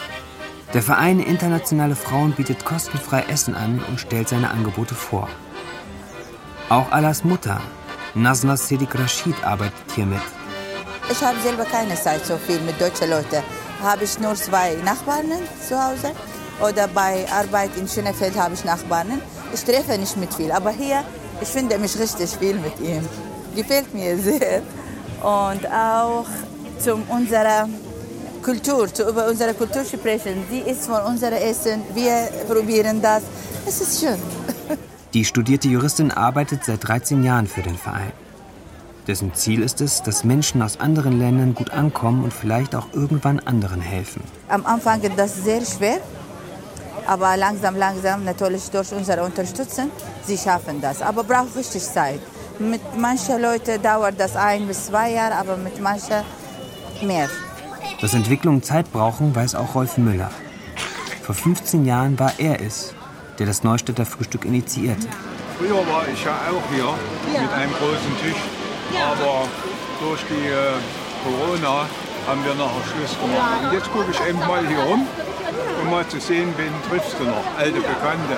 Der 0.74 0.82
Verein 0.82 1.22
Internationale 1.22 1.96
Frauen 1.96 2.34
bietet 2.34 2.66
kostenfrei 2.66 3.24
Essen 3.30 3.56
an 3.56 3.82
und 3.88 4.02
stellt 4.02 4.28
seine 4.28 4.52
Angebote 4.52 4.96
vor. 4.96 5.30
Auch 6.68 6.92
Alas 6.92 7.24
Mutter, 7.24 7.62
Nasna 8.14 8.58
Sedik 8.58 8.94
Rashid, 9.00 9.42
arbeitet 9.46 9.92
hier 9.96 10.06
mit. 10.06 10.20
Ich 11.10 11.22
habe 11.24 11.40
selber 11.40 11.64
keine 11.64 11.96
Zeit 11.96 12.26
so 12.26 12.36
viel 12.36 12.60
mit 12.60 12.82
deutschen 12.82 13.10
Leuten. 13.10 13.42
Habe 13.82 14.04
ich 14.04 14.20
nur 14.20 14.36
zwei 14.36 14.76
Nachbarn 14.84 15.32
zu 15.66 15.82
Hause 15.82 16.12
oder 16.60 16.90
bei 16.90 17.26
Arbeit 17.32 17.72
in 17.78 17.88
Schönefeld 17.88 18.38
habe 18.38 18.54
ich 18.54 18.66
Nachbarn. 18.66 19.22
Ich 19.54 19.64
treffe 19.64 19.98
nicht 19.98 20.18
mit 20.18 20.34
viel, 20.34 20.52
aber 20.52 20.72
hier, 20.72 21.02
ich 21.40 21.48
finde 21.48 21.78
mich 21.78 21.98
richtig 21.98 22.30
viel 22.32 22.56
mit 22.56 22.78
ihm. 22.82 23.08
Gefällt 23.56 23.94
mir 23.94 24.18
sehr. 24.18 24.62
Und 25.22 25.66
auch 25.72 26.26
zu 26.78 26.96
unserer 27.08 27.70
Kultur, 28.48 28.88
zu, 28.94 29.04
über 29.10 29.28
unsere 29.28 29.54
Kultur 29.54 29.84
sprechen. 29.84 30.46
Sie 30.50 30.60
ist 30.60 30.86
von 30.86 31.02
unserem 31.02 31.34
Essen, 31.34 31.82
wir 31.94 32.30
probieren 32.48 33.02
das. 33.02 33.24
Es 33.68 33.82
ist 33.82 34.00
schön. 34.00 34.18
Die 35.14 35.26
studierte 35.26 35.68
Juristin 35.68 36.12
arbeitet 36.12 36.64
seit 36.64 36.88
13 36.88 37.26
Jahren 37.26 37.48
für 37.48 37.62
den 37.62 37.78
Verein. 37.78 38.14
Dessen 39.06 39.34
Ziel 39.34 39.62
ist 39.64 39.82
es, 39.82 40.02
dass 40.02 40.24
Menschen 40.24 40.62
aus 40.62 40.80
anderen 40.80 41.20
Ländern 41.20 41.56
gut 41.56 41.72
ankommen 41.72 42.24
und 42.24 42.32
vielleicht 42.32 42.74
auch 42.74 42.88
irgendwann 42.94 43.42
anderen 43.42 43.82
helfen. 43.82 44.24
Am 44.48 44.66
Anfang 44.66 45.02
ist 45.02 45.18
das 45.18 45.44
sehr 45.44 45.66
schwer, 45.66 46.00
aber 47.06 47.36
langsam, 47.36 47.76
langsam, 47.76 48.24
natürlich 48.24 48.70
durch 48.70 48.94
unsere 48.94 49.26
Unterstützung, 49.26 49.92
sie 50.26 50.38
schaffen 50.38 50.80
das. 50.80 51.02
Aber 51.02 51.26
braucht 51.26 51.54
richtig 51.58 51.84
Zeit. 51.84 52.22
Mit 52.60 52.82
manchen 52.98 53.42
Leuten 53.42 53.82
dauert 53.82 54.18
das 54.18 54.38
ein 54.38 54.66
bis 54.68 54.86
zwei 54.86 55.12
Jahre, 55.12 55.36
aber 55.36 55.58
mit 55.58 55.82
manchen 55.82 56.24
mehr. 57.02 57.28
Dass 58.02 58.14
Entwicklungen 58.14 58.64
Zeit 58.64 58.92
brauchen, 58.92 59.36
weiß 59.36 59.56
auch 59.56 59.76
Rolf 59.76 59.98
Müller. 59.98 60.30
Vor 61.24 61.36
15 61.36 61.86
Jahren 61.86 62.18
war 62.20 62.32
er 62.38 62.62
es, 62.62 62.94
der 63.40 63.48
das 63.48 63.64
Neustädter 63.64 64.06
Frühstück 64.06 64.46
initiierte. 64.46 65.08
Früher 65.58 65.76
war 65.76 66.08
ich 66.08 66.24
ja 66.24 66.32
auch 66.32 66.64
hier 66.74 67.42
mit 67.42 67.52
einem 67.52 67.72
großen 67.72 68.18
Tisch, 68.22 68.42
aber 68.96 69.48
durch 70.00 70.22
die 70.30 70.48
äh, 70.48 70.78
Corona 71.24 71.86
haben 72.28 72.44
wir 72.46 72.54
nachher 72.56 72.84
Schluss 72.92 73.18
gemacht. 73.20 73.64
Und 73.64 73.74
jetzt 73.74 73.92
gucke 73.92 74.12
ich 74.12 74.30
eben 74.30 74.40
mal 74.40 74.66
hier 74.68 74.80
rum, 74.80 75.08
um 75.82 75.90
mal 75.90 76.08
zu 76.08 76.20
sehen, 76.20 76.54
wen 76.58 76.72
triffst 76.90 77.20
du 77.20 77.24
noch, 77.24 77.44
alte 77.58 77.80
Bekannte. 77.80 78.38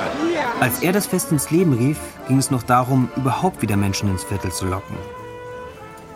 Als 0.59 0.79
er 0.81 0.93
das 0.93 1.07
Fest 1.07 1.31
ins 1.31 1.51
Leben 1.51 1.73
rief, 1.73 1.97
ging 2.27 2.37
es 2.37 2.51
noch 2.51 2.63
darum, 2.63 3.09
überhaupt 3.15 3.61
wieder 3.61 3.77
Menschen 3.77 4.09
ins 4.09 4.23
Viertel 4.23 4.51
zu 4.51 4.65
locken. 4.65 4.95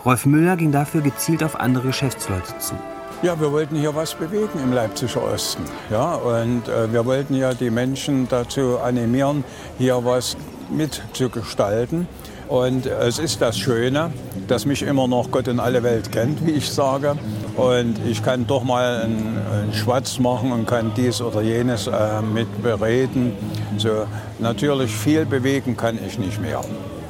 Rolf 0.06 0.26
Müller 0.26 0.56
ging 0.56 0.72
dafür 0.72 1.02
gezielt 1.02 1.44
auf 1.44 1.60
andere 1.60 1.88
Geschäftsleute 1.88 2.58
zu. 2.60 2.76
Ja, 3.24 3.40
wir 3.40 3.54
wollten 3.54 3.78
hier 3.78 3.96
was 3.96 4.16
bewegen 4.16 4.60
im 4.62 4.74
Leipziger 4.74 5.24
Osten. 5.24 5.64
Ja, 5.90 6.16
und 6.16 6.68
äh, 6.68 6.92
wir 6.92 7.06
wollten 7.06 7.36
ja 7.36 7.54
die 7.54 7.70
Menschen 7.70 8.28
dazu 8.28 8.80
animieren, 8.84 9.46
hier 9.78 10.04
was 10.04 10.36
mitzugestalten. 10.70 12.06
Und 12.50 12.86
es 12.86 13.20
ist 13.20 13.42
das 13.42 13.58
Schöne, 13.58 14.12
dass 14.50 14.66
mich 14.66 14.84
immer 14.84 15.08
noch 15.08 15.32
Gott 15.32 15.48
in 15.48 15.62
alle 15.62 15.84
Welt 15.84 16.12
kennt, 16.12 16.46
wie 16.46 16.52
ich 16.52 16.70
sage. 16.70 17.16
Und 17.56 17.96
ich 18.06 18.22
kann 18.22 18.46
doch 18.46 18.66
mal 18.66 19.04
einen, 19.04 19.38
einen 19.54 19.74
Schwatz 19.74 20.20
machen 20.20 20.52
und 20.52 20.68
kann 20.68 20.92
dies 20.98 21.22
oder 21.22 21.42
jenes 21.42 21.88
äh, 21.88 22.22
mit 22.22 22.62
bereden. 22.62 23.32
So, 23.78 24.06
natürlich 24.40 24.92
viel 24.94 25.26
bewegen 25.26 25.78
kann 25.78 25.98
ich 26.06 26.20
nicht 26.20 26.42
mehr. 26.42 26.60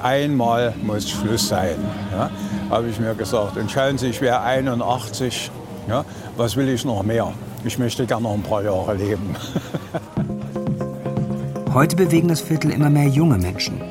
Einmal 0.03 0.75
muss 0.83 1.09
Schluss 1.09 1.47
sein, 1.47 1.77
ja, 2.11 2.29
habe 2.69 2.89
ich 2.89 2.99
mir 2.99 3.15
gesagt. 3.15 3.57
Und 3.57 3.71
schauen 3.71 3.97
Sie, 3.97 4.09
ich 4.09 4.21
wäre 4.21 4.41
81. 4.41 5.49
Ja, 5.87 6.05
was 6.37 6.55
will 6.55 6.69
ich 6.69 6.85
noch 6.85 7.03
mehr? 7.03 7.33
Ich 7.65 7.77
möchte 7.77 8.05
gerne 8.05 8.23
noch 8.23 8.33
ein 8.33 8.43
paar 8.43 8.63
Jahre 8.63 8.95
leben. 8.95 9.35
Heute 11.73 11.95
bewegen 11.95 12.27
das 12.27 12.41
Viertel 12.41 12.71
immer 12.71 12.89
mehr 12.89 13.07
junge 13.07 13.37
Menschen. 13.37 13.81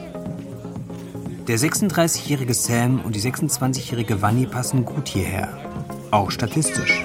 Der 1.48 1.58
36-jährige 1.58 2.54
Sam 2.54 3.00
und 3.00 3.16
die 3.16 3.20
26-jährige 3.20 4.22
Wanni 4.22 4.46
passen 4.46 4.84
gut 4.84 5.08
hierher. 5.08 5.48
Auch 6.12 6.30
statistisch. 6.30 7.04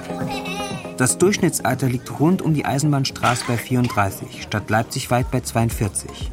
Das 0.98 1.18
Durchschnittsalter 1.18 1.88
liegt 1.88 2.20
rund 2.20 2.42
um 2.42 2.54
die 2.54 2.66
Eisenbahnstraße 2.66 3.46
bei 3.48 3.58
34, 3.58 4.44
statt 4.44 4.70
Leipzig 4.70 5.12
weit 5.12 5.30
bei 5.32 5.42
42. 5.42 6.32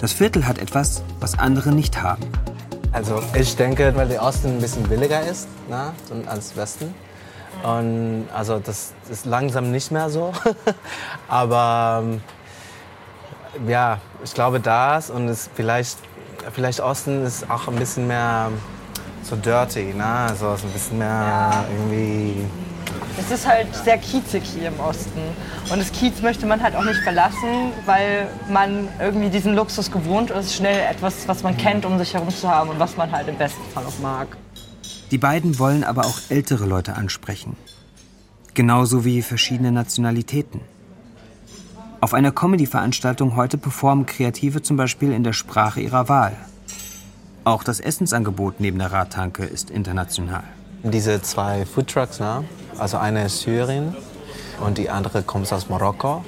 Das 0.00 0.12
Viertel 0.12 0.46
hat 0.46 0.58
etwas, 0.58 1.02
was 1.20 1.38
andere 1.38 1.72
nicht 1.72 2.02
haben. 2.02 2.24
Also 2.92 3.22
ich 3.34 3.56
denke, 3.56 3.94
weil 3.96 4.08
der 4.08 4.22
Osten 4.22 4.48
ein 4.48 4.60
bisschen 4.60 4.82
billiger 4.84 5.26
ist 5.26 5.48
ne, 5.68 5.92
als 6.26 6.56
Westen. 6.56 6.94
Und 7.62 8.28
also 8.34 8.58
das 8.58 8.92
ist 9.10 9.26
langsam 9.26 9.70
nicht 9.70 9.90
mehr 9.90 10.10
so. 10.10 10.32
Aber 11.28 12.02
ja, 13.66 13.98
ich 14.24 14.34
glaube 14.34 14.60
das 14.60 15.10
und 15.10 15.28
es 15.28 15.50
vielleicht, 15.54 15.98
vielleicht 16.52 16.80
Osten 16.80 17.24
ist 17.24 17.50
auch 17.50 17.68
ein 17.68 17.76
bisschen 17.76 18.06
mehr 18.06 18.50
so 19.22 19.36
dirty, 19.36 19.92
ne? 19.94 20.26
Also 20.28 20.48
ein 20.48 20.72
bisschen 20.72 20.98
mehr 20.98 21.08
ja. 21.08 21.64
irgendwie 21.70 22.46
es 23.20 23.30
ist 23.30 23.46
halt 23.46 23.74
sehr 23.74 23.98
kiezig 23.98 24.42
hier 24.44 24.68
im 24.68 24.80
Osten. 24.80 25.20
Und 25.70 25.78
das 25.78 25.92
Kiez 25.92 26.20
möchte 26.22 26.46
man 26.46 26.62
halt 26.62 26.74
auch 26.74 26.84
nicht 26.84 27.00
verlassen, 27.00 27.72
weil 27.86 28.28
man 28.48 28.88
irgendwie 28.98 29.28
diesen 29.28 29.54
Luxus 29.54 29.90
gewohnt 29.90 30.30
ist, 30.30 30.54
schnell 30.54 30.80
etwas, 30.90 31.28
was 31.28 31.42
man 31.42 31.56
kennt, 31.56 31.84
um 31.84 31.98
sich 31.98 32.14
herum 32.14 32.30
zu 32.30 32.48
haben 32.48 32.70
und 32.70 32.78
was 32.78 32.96
man 32.96 33.10
halt 33.12 33.28
im 33.28 33.36
besten 33.36 33.62
Fall 33.72 33.84
auch 33.84 33.98
mag. 34.00 34.28
Die 35.10 35.18
beiden 35.18 35.58
wollen 35.58 35.82
aber 35.82 36.04
auch 36.04 36.18
ältere 36.28 36.66
Leute 36.66 36.94
ansprechen. 36.94 37.56
Genauso 38.54 39.04
wie 39.04 39.22
verschiedene 39.22 39.72
Nationalitäten. 39.72 40.60
Auf 42.00 42.14
einer 42.14 42.32
Comedy-Veranstaltung 42.32 43.36
heute 43.36 43.58
performen 43.58 44.06
Kreative 44.06 44.62
zum 44.62 44.76
Beispiel 44.76 45.12
in 45.12 45.24
der 45.24 45.32
Sprache 45.32 45.80
ihrer 45.80 46.08
Wahl. 46.08 46.36
Auch 47.44 47.64
das 47.64 47.80
Essensangebot 47.80 48.60
neben 48.60 48.78
der 48.78 48.92
Radtanke 48.92 49.44
ist 49.44 49.70
international. 49.70 50.44
Diese 50.82 51.20
zwei 51.22 51.66
Foodtrucks, 51.66 52.20
ne? 52.20 52.44
also 52.78 52.96
eine 52.96 53.26
ist 53.26 53.40
Syrien 53.40 53.94
und 54.60 54.78
die 54.78 54.90
andere 54.90 55.22
kommt 55.22 55.52
aus 55.52 55.68
Marokko. 55.68 56.24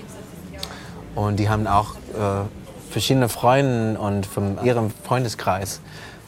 Und 1.14 1.38
die 1.38 1.48
haben 1.48 1.66
auch 1.66 1.94
äh, 1.94 2.44
verschiedene 2.90 3.28
Freunde 3.28 3.98
und 3.98 4.26
von 4.26 4.62
ihrem 4.64 4.90
Freundeskreis 4.90 5.80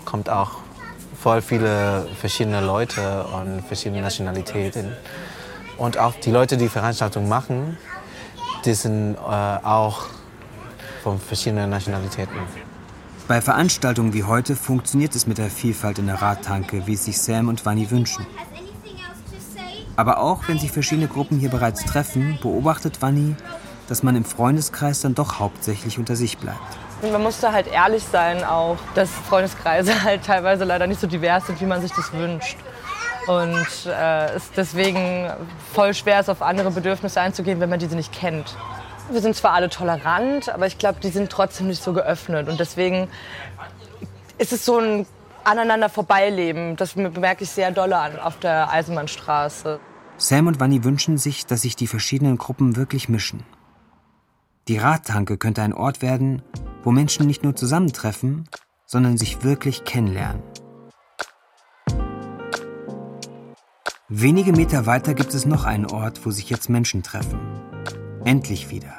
kommt 0.05 0.31
auch 0.31 0.64
voll 1.25 1.41
viele 1.41 2.07
verschiedene 2.21 2.61
Leute 2.61 3.25
und 3.25 3.63
verschiedene 3.67 4.03
Nationalitäten. 4.03 4.93
Und 5.79 5.97
auch 5.97 6.13
die 6.17 6.31
Leute, 6.31 6.59
die 6.59 6.69
Veranstaltungen 6.69 7.31
machen, 7.31 7.79
die 8.67 8.75
sind 8.75 9.15
äh, 9.15 9.19
auch 9.19 10.03
von 11.03 11.19
verschiedenen 11.19 11.71
Nationalitäten. 11.71 12.37
Bei 13.27 13.41
Veranstaltungen 13.41 14.13
wie 14.13 14.25
heute 14.25 14.55
funktioniert 14.55 15.15
es 15.15 15.27
mit 15.27 15.39
der 15.39 15.49
Vielfalt 15.49 15.99
in 15.99 16.09
der 16.09 16.21
Radtanke, 16.21 16.87
wie 16.87 16.93
es 16.93 17.07
sich 17.07 17.19
Sam 17.19 17.49
und 17.49 17.65
Vanni 17.65 17.91
wünschen. 17.91 18.27
Aber 19.97 20.19
auch 20.19 20.47
wenn 20.47 20.59
sich 20.59 20.73
verschiedene 20.73 21.09
Gruppen 21.09 21.39
hier 21.39 21.49
bereits 21.49 21.87
treffen, 21.87 22.39
beobachtet 22.43 23.01
Vanni, 23.01 23.35
dass 23.89 24.03
man 24.03 24.15
im 24.15 24.27
Freundeskreis 24.27 25.01
dann 25.01 25.15
doch 25.15 25.39
hauptsächlich 25.39 25.99
unter 25.99 26.17
sich 26.17 26.37
bleibt. 26.37 26.84
Man 27.03 27.23
muss 27.23 27.41
da 27.41 27.53
halt 27.53 27.67
ehrlich 27.67 28.03
sein 28.05 28.45
auch, 28.45 28.79
dass 28.95 29.11
Freundeskreise 29.11 30.03
halt 30.05 30.25
teilweise 30.25 30.65
leider 30.65 30.87
nicht 30.87 31.01
so 31.01 31.07
divers 31.07 31.47
sind, 31.47 31.61
wie 31.61 31.67
man 31.67 31.81
sich 31.81 31.93
das 31.93 32.13
wünscht. 32.13 32.57
Und 33.27 33.67
äh, 33.87 34.35
es 34.35 34.51
deswegen 34.53 35.31
voll 35.73 35.95
schwer 35.95 36.21
ist, 36.21 36.29
auf 36.29 36.43
andere 36.43 36.71
Bedürfnisse 36.71 37.21
einzugehen, 37.21 37.61
wenn 37.61 37.71
man 37.71 37.79
diese 37.79 37.97
nicht 37.97 38.13
kennt. 38.13 38.57
Wir 39.11 39.21
sind 39.21 39.35
zwar 39.37 39.53
alle 39.53 39.69
tolerant, 39.69 40.49
aber 40.49 40.67
ich 40.67 40.79
glaube, 40.79 41.01
die 41.01 41.09
sind 41.09 41.31
trotzdem 41.31 41.69
nicht 41.69 41.83
so 41.83 41.93
geöffnet. 41.93 42.49
Und 42.49 42.61
deswegen 42.61 43.09
ist 44.39 44.53
es 44.53 44.65
so 44.65 44.79
ein 44.79 45.07
aneinander 45.45 45.89
vorbeileben. 45.89 46.77
Das 46.77 46.95
bemerke 46.95 47.45
ich 47.45 47.51
sehr 47.51 47.71
doll 47.71 47.93
an 47.93 48.19
auf 48.19 48.39
der 48.39 48.71
Eisenbahnstraße. 48.71 49.79
Sam 50.17 50.47
und 50.47 50.61
Vanni 50.61 50.85
wünschen 50.85 51.19
sich, 51.19 51.47
dass 51.47 51.63
sich 51.63 51.77
die 51.77 51.87
verschiedenen 51.87 52.39
Gruppen 52.39 52.77
wirklich 52.77 53.09
mischen. 53.09 53.43
Die 54.67 54.79
Radtanke 54.79 55.37
könnte 55.37 55.61
ein 55.61 55.75
Ort 55.75 56.01
werden, 56.01 56.41
wo 56.83 56.91
Menschen 56.91 57.27
nicht 57.27 57.43
nur 57.43 57.55
zusammentreffen, 57.55 58.49
sondern 58.87 59.19
sich 59.19 59.43
wirklich 59.45 59.85
kennenlernen. 59.85 60.43
Wenige 64.09 64.53
Meter 64.53 64.87
weiter 64.87 65.13
gibt 65.13 65.35
es 65.35 65.45
noch 65.45 65.65
einen 65.65 65.87
Ort, 65.87 66.25
wo 66.25 66.31
sich 66.31 66.49
jetzt 66.49 66.71
Menschen 66.71 67.03
treffen. 67.03 67.39
Endlich 68.25 68.71
wieder. 68.71 68.95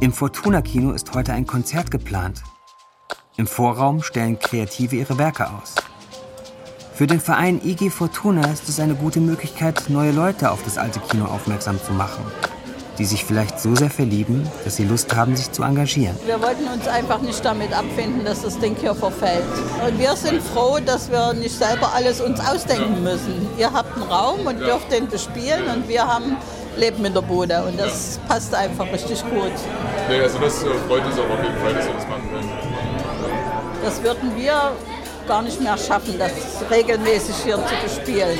Im 0.00 0.12
Fortuna 0.12 0.62
Kino 0.62 0.92
ist 0.92 1.14
heute 1.14 1.34
ein 1.34 1.46
Konzert 1.46 1.90
geplant. 1.90 2.42
Im 3.36 3.46
Vorraum 3.46 4.02
stellen 4.02 4.38
Kreative 4.38 4.96
ihre 4.96 5.18
Werke 5.18 5.50
aus. 5.50 5.74
Für 6.94 7.06
den 7.06 7.20
Verein 7.20 7.60
IG 7.62 7.90
Fortuna 7.90 8.50
ist 8.50 8.70
es 8.70 8.80
eine 8.80 8.94
gute 8.94 9.20
Möglichkeit, 9.20 9.90
neue 9.90 10.12
Leute 10.12 10.50
auf 10.50 10.62
das 10.62 10.78
alte 10.78 11.00
Kino 11.00 11.26
aufmerksam 11.26 11.78
zu 11.78 11.92
machen, 11.92 12.24
die 12.98 13.04
sich 13.04 13.24
vielleicht 13.24 13.60
so 13.60 13.74
sehr 13.74 13.90
verlieben, 13.90 14.48
dass 14.64 14.76
sie 14.76 14.84
Lust 14.84 15.14
haben, 15.14 15.36
sich 15.36 15.50
zu 15.52 15.62
engagieren. 15.62 16.16
Wir 16.24 16.40
wollten 16.40 16.66
uns 16.68 16.88
einfach 16.88 17.20
nicht 17.20 17.44
damit 17.44 17.72
abfinden, 17.72 18.24
dass 18.24 18.42
das 18.42 18.58
Ding 18.58 18.76
hier 18.80 18.94
verfällt. 18.94 19.44
Und 19.86 19.98
wir 19.98 20.16
sind 20.16 20.42
froh, 20.42 20.78
dass 20.84 21.10
wir 21.10 21.34
nicht 21.34 21.56
selber 21.56 21.92
alles 21.94 22.20
uns 22.20 22.40
ausdenken 22.40 23.02
müssen. 23.02 23.48
Ihr 23.58 23.72
habt 23.72 23.94
einen 23.94 24.10
Raum 24.10 24.46
und 24.46 24.60
dürft 24.60 24.90
den 24.90 25.08
bespielen 25.08 25.64
und 25.74 25.88
wir 25.88 26.06
haben 26.06 26.36
Leben 26.76 27.04
in 27.04 27.14
der 27.14 27.22
Bude 27.22 27.62
und 27.62 27.80
das 27.80 28.20
passt 28.28 28.54
einfach 28.54 28.86
richtig 28.92 29.22
gut. 29.30 29.52
Nee, 30.08 30.20
also 30.20 30.38
das 30.38 30.62
äh, 30.62 30.66
freut 30.86 31.04
uns 31.06 31.18
auch 31.18 31.30
auf 31.30 31.42
jeden 31.42 31.58
Fall, 31.58 31.74
dass 31.74 31.86
wir 31.86 31.94
das 31.94 32.06
machen 32.06 32.30
können. 32.30 32.50
Das 33.82 34.02
würden 34.02 34.36
wir 34.36 34.72
gar 35.26 35.42
nicht 35.42 35.60
mehr 35.60 35.76
schaffen, 35.78 36.18
das 36.18 36.32
regelmäßig 36.70 37.36
hier 37.44 37.56
zu 37.56 37.74
bespielen. 37.82 38.38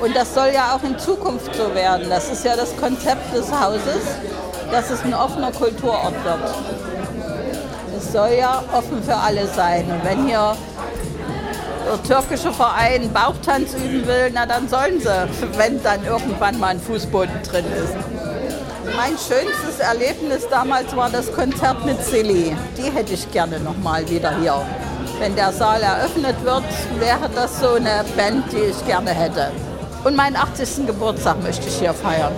Und 0.00 0.14
das 0.14 0.34
soll 0.34 0.50
ja 0.52 0.74
auch 0.74 0.82
in 0.82 0.98
Zukunft 0.98 1.54
so 1.54 1.74
werden. 1.74 2.08
Das 2.08 2.30
ist 2.30 2.44
ja 2.44 2.56
das 2.56 2.76
Konzept 2.76 3.34
des 3.34 3.50
Hauses, 3.50 4.02
dass 4.70 4.90
es 4.90 5.02
ein 5.02 5.14
offener 5.14 5.52
Kulturort 5.52 6.14
wird. 6.24 6.54
Es 7.96 8.12
soll 8.12 8.30
ja 8.38 8.62
offen 8.72 9.02
für 9.02 9.16
alle 9.16 9.46
sein. 9.46 9.84
Und 9.90 10.04
wenn 10.04 10.26
hier 10.26 10.56
der 11.86 12.02
türkische 12.02 12.52
Verein 12.52 13.12
Bauchtanz 13.12 13.74
üben 13.74 14.06
will, 14.06 14.30
na 14.32 14.46
dann 14.46 14.68
sollen 14.68 15.00
sie, 15.00 15.28
wenn 15.56 15.82
dann 15.82 16.04
irgendwann 16.04 16.58
mal 16.58 16.68
ein 16.68 16.80
Fußboden 16.80 17.42
drin 17.42 17.64
ist. 17.66 17.94
Mein 18.96 19.12
schönstes 19.12 19.80
Erlebnis 19.80 20.46
damals 20.48 20.94
war 20.94 21.10
das 21.10 21.32
Konzert 21.32 21.84
mit 21.84 22.02
Silly. 22.04 22.56
Die 22.76 22.90
hätte 22.90 23.14
ich 23.14 23.30
gerne 23.32 23.58
noch 23.60 23.76
mal 23.78 24.08
wieder 24.08 24.38
hier. 24.38 24.60
Wenn 25.18 25.34
der 25.36 25.52
Saal 25.52 25.82
eröffnet 25.82 26.36
wird, 26.44 26.64
wäre 26.98 27.30
das 27.34 27.60
so 27.60 27.74
eine 27.74 28.04
Band, 28.16 28.52
die 28.52 28.70
ich 28.70 28.86
gerne 28.86 29.10
hätte. 29.10 29.50
Und 30.04 30.16
meinen 30.16 30.36
80. 30.36 30.86
Geburtstag 30.86 31.42
möchte 31.42 31.66
ich 31.66 31.76
hier 31.76 31.94
feiern. 31.94 32.32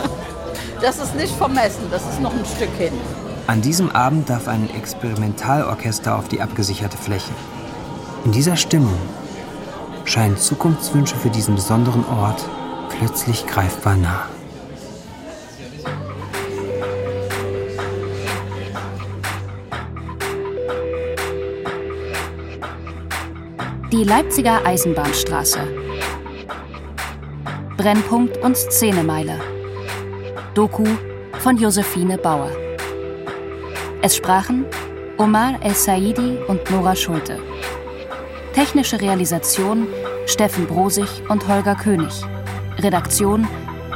das 0.82 0.98
ist 0.98 1.14
nicht 1.14 1.34
vermessen, 1.34 1.86
das 1.90 2.02
ist 2.02 2.20
noch 2.20 2.32
ein 2.32 2.44
Stück 2.44 2.70
hin. 2.76 2.92
An 3.46 3.62
diesem 3.62 3.90
Abend 3.90 4.28
darf 4.28 4.46
ein 4.46 4.68
Experimentalorchester 4.76 6.16
auf 6.16 6.28
die 6.28 6.40
abgesicherte 6.40 6.98
Fläche. 6.98 7.32
In 8.24 8.32
dieser 8.32 8.56
Stimmung 8.56 8.98
scheinen 10.04 10.36
Zukunftswünsche 10.36 11.16
für 11.16 11.30
diesen 11.30 11.54
besonderen 11.54 12.04
Ort 12.06 12.44
plötzlich 12.98 13.46
greifbar 13.46 13.96
nah. 13.96 14.28
Die 23.90 24.04
Leipziger 24.04 24.64
Eisenbahnstraße. 24.64 25.81
Brennpunkt 27.82 28.36
und 28.44 28.56
Szenemeile. 28.56 29.40
Doku 30.54 30.86
von 31.40 31.56
Josephine 31.56 32.16
Bauer. 32.16 32.52
Es 34.02 34.14
sprachen 34.14 34.66
Omar 35.18 35.58
El-Saidi 35.64 36.38
und 36.46 36.70
Nora 36.70 36.94
Schulte. 36.94 37.40
Technische 38.54 39.00
Realisation 39.00 39.88
Steffen 40.26 40.68
Brosig 40.68 41.08
und 41.28 41.48
Holger 41.48 41.74
König. 41.74 42.22
Redaktion 42.78 43.48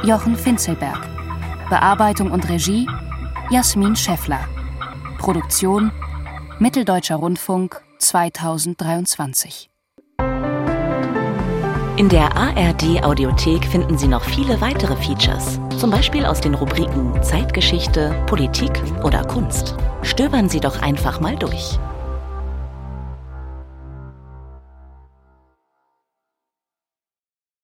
Jochen 0.03 0.35
Finzelberg. 0.35 1.07
Bearbeitung 1.69 2.31
und 2.31 2.49
Regie 2.49 2.89
Jasmin 3.49 3.95
Scheffler. 3.95 4.49
Produktion 5.17 5.93
Mitteldeutscher 6.59 7.15
Rundfunk 7.15 7.81
2023. 7.99 9.69
In 11.97 12.09
der 12.09 12.37
ARD 12.37 13.03
Audiothek 13.03 13.65
finden 13.65 13.97
Sie 13.97 14.07
noch 14.07 14.23
viele 14.23 14.61
weitere 14.61 14.95
Features, 14.95 15.59
zum 15.79 15.89
Beispiel 15.89 16.27
aus 16.27 16.39
den 16.39 16.53
Rubriken 16.53 17.11
Zeitgeschichte, 17.23 18.23
Politik 18.27 18.71
oder 19.03 19.25
Kunst. 19.25 19.75
Stöbern 20.03 20.47
Sie 20.47 20.59
doch 20.59 20.79
einfach 20.83 21.19
mal 21.19 21.35
durch. 21.35 21.79